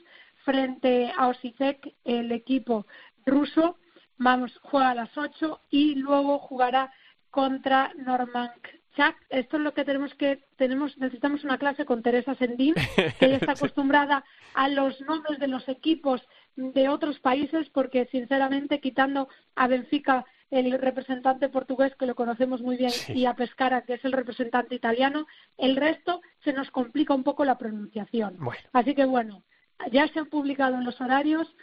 [0.45, 2.87] frente a Osijek, el equipo
[3.25, 3.77] ruso
[4.17, 6.91] vamos, juega a las 8 y luego jugará
[7.29, 8.51] contra Norman
[8.95, 9.15] Chak.
[9.29, 12.73] Esto es lo que tenemos que tenemos necesitamos una clase con Teresa Sendín,
[13.19, 16.21] que ella está acostumbrada a los nombres de los equipos
[16.55, 22.77] de otros países porque sinceramente quitando a Benfica el representante portugués que lo conocemos muy
[22.77, 27.23] bien y a Pescara que es el representante italiano, el resto se nos complica un
[27.23, 28.39] poco la pronunciación.
[28.71, 29.43] Así que bueno,
[29.91, 31.53] ya se han publicado los horarios.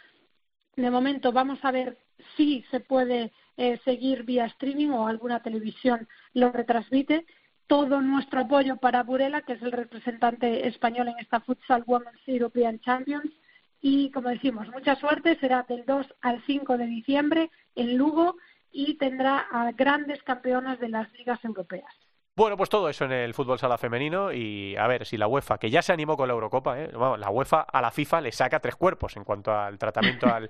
[0.75, 1.97] De momento vamos a ver
[2.35, 7.25] sí se puede eh, seguir vía streaming o alguna televisión lo retransmite.
[7.67, 12.79] Todo nuestro apoyo para Burela, que es el representante español en esta Futsal Women's European
[12.79, 13.31] Champions.
[13.81, 18.35] Y como decimos, mucha suerte, será del 2 al 5 de diciembre en Lugo
[18.71, 21.93] y tendrá a grandes campeonas de las ligas europeas.
[22.37, 25.57] Bueno, pues todo eso en el fútbol sala femenino y a ver si la UEFA,
[25.57, 26.91] que ya se animó con la Eurocopa, ¿eh?
[26.91, 30.49] la UEFA a la FIFA le saca tres cuerpos en cuanto al tratamiento al,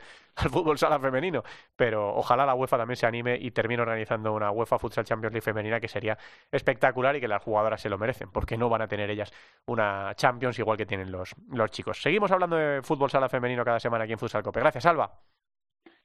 [0.49, 1.43] fútbol sala femenino,
[1.75, 5.43] pero ojalá la UEFA también se anime y termine organizando una UEFA Futsal Champions League
[5.43, 6.17] femenina que sería
[6.51, 9.31] espectacular y que las jugadoras se lo merecen, porque no van a tener ellas
[9.67, 12.01] una Champions igual que tienen los, los chicos.
[12.01, 14.59] Seguimos hablando de fútbol sala femenino cada semana aquí en Futsal Cope.
[14.59, 15.19] Gracias, Alba.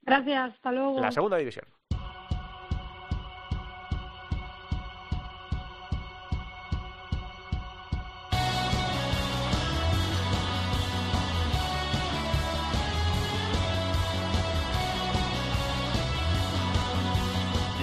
[0.02, 1.00] Gracias, hasta luego.
[1.00, 1.64] La segunda división.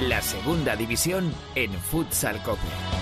[0.07, 2.96] La segunda división en Futsal Cope.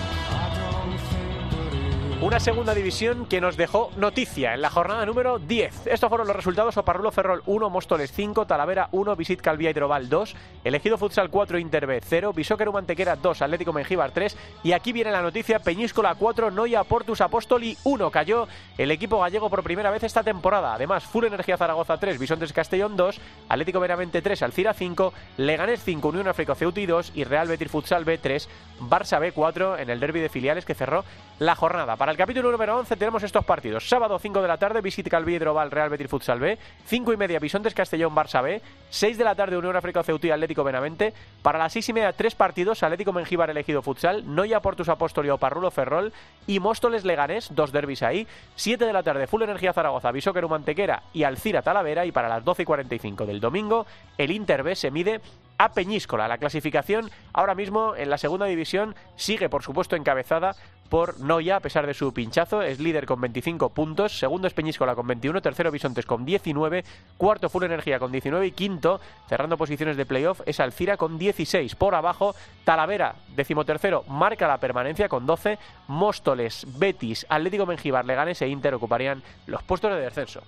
[2.22, 5.86] Una segunda división que nos dejó noticia en la jornada número 10.
[5.86, 10.34] Estos fueron los resultados: Oparrulo Ferrol 1, Móstoles 5, Talavera 1, Visit Calvía Hidroval 2,
[10.64, 14.34] Elegido Futsal 4, Interbe 0, Bisóquero Mantequera 2, Atlético Mengíbar 3.
[14.62, 18.10] Y aquí viene la noticia: Peñíscola 4, Noia Portus Apóstoli 1.
[18.10, 18.48] Cayó
[18.78, 20.72] el equipo gallego por primera vez esta temporada.
[20.72, 26.08] Además, Full Energía Zaragoza 3, Bisontes Castellón 2, Atlético Veramente 3, Alcira 5, Leganés 5,
[26.08, 28.48] Unión África Ceuti 2 y Real Betis Futsal B 3,
[28.80, 31.04] Barça B 4 en el derby de filiales que cerró
[31.38, 31.96] la jornada.
[31.96, 33.88] Para el capítulo número 11 tenemos estos partidos.
[33.88, 36.58] Sábado 5 de la tarde, Visit Calvi Val Real Betis Futsal B.
[36.86, 38.62] 5 y media, Bisontes Castellón Barça B.
[38.88, 41.12] 6 de la tarde, Unión África Ceutí Atlético Benavente.
[41.42, 42.82] Para las 6 y media, tres partidos.
[42.82, 44.34] Atlético Mengíbar elegido Futsal.
[44.34, 46.12] Noya Portus Apóstolio Parrulo Ferrol.
[46.46, 48.26] Y Móstoles Leganés, dos derbis ahí.
[48.54, 52.06] 7 de la tarde, Full Energía Zaragoza, Bisóqueru Mantequera y Alcira Talavera.
[52.06, 55.20] Y para las 12 y 45 del domingo, el Inter B se mide
[55.58, 56.28] a Peñíscola.
[56.28, 60.54] La clasificación ahora mismo en la segunda división sigue, por supuesto, encabezada
[60.86, 62.62] por Noya, a pesar de su pinchazo.
[62.62, 64.18] Es líder con 25 puntos.
[64.18, 65.42] Segundo es Peñíscola con 21.
[65.42, 66.84] Tercero Bisontes con 19.
[67.16, 68.46] Cuarto Full Energía con 19.
[68.46, 71.74] Y quinto, cerrando posiciones de playoff, es Alcira con 16.
[71.74, 72.34] Por abajo,
[72.64, 75.58] Talavera, decimotercero, marca la permanencia con 12.
[75.88, 80.42] Móstoles, Betis, Atlético Mengíbar, Leganes e Inter ocuparían los puestos de descenso.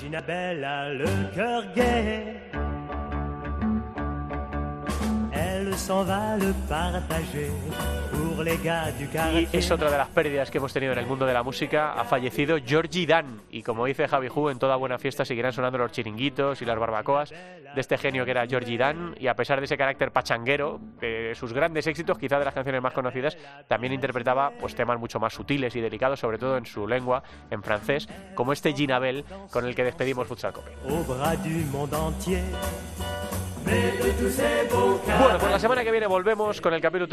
[0.00, 1.74] Ginabelle a le cœur gai.
[1.74, 2.36] Quand Ginabelle a le cœur gai.
[5.32, 7.50] Elle s'en va le partager
[9.52, 11.92] Y es otra de las pérdidas que hemos tenido en el mundo de la música.
[11.92, 13.42] Ha fallecido Georgie Dan.
[13.50, 16.78] Y como dice Javi Hu, en toda buena fiesta seguirán sonando los chiringuitos y las
[16.78, 19.14] barbacoas de este genio que era Georgie Dan.
[19.18, 22.82] Y a pesar de ese carácter pachanguero, de sus grandes éxitos, quizá de las canciones
[22.82, 26.86] más conocidas, también interpretaba pues, temas mucho más sutiles y delicados, sobre todo en su
[26.86, 30.70] lengua, en francés, como este Ginabel con el que despedimos Futsal Cope.
[35.20, 37.08] Bueno, pues la semana que viene volvemos con el capítulo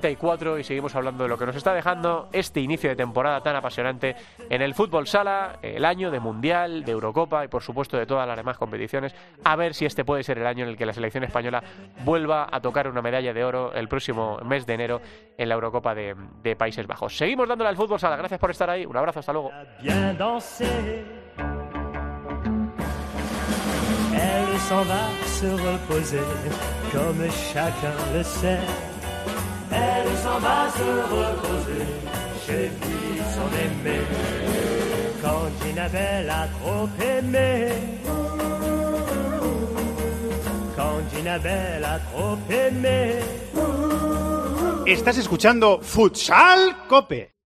[0.00, 3.56] 384 y seguimos hablando de lo que nos está dejando este inicio de temporada tan
[3.56, 4.16] apasionante
[4.48, 8.26] en el fútbol sala, el año de Mundial, de Eurocopa y por supuesto de todas
[8.26, 9.14] las demás competiciones.
[9.44, 11.62] A ver si este puede ser el año en el que la selección española
[12.04, 15.00] vuelva a tocar una medalla de oro el próximo mes de enero
[15.36, 16.14] en la Eurocopa de,
[16.56, 17.16] Países Bajos.
[17.16, 18.16] Seguimos dándole al fútbol sala.
[18.16, 18.86] Gracias por estar ahí.
[18.86, 19.20] Un abrazo.
[19.20, 19.50] Hasta luego.
[29.72, 31.86] Elle s'en va se reposer
[32.46, 34.00] chez lui son aimé.
[35.22, 37.68] Quand Ginabelle a trop aimé.
[40.76, 43.20] Quand Ginabelle a trop aimé.
[44.86, 47.32] Estás escuchando Futsal Cope.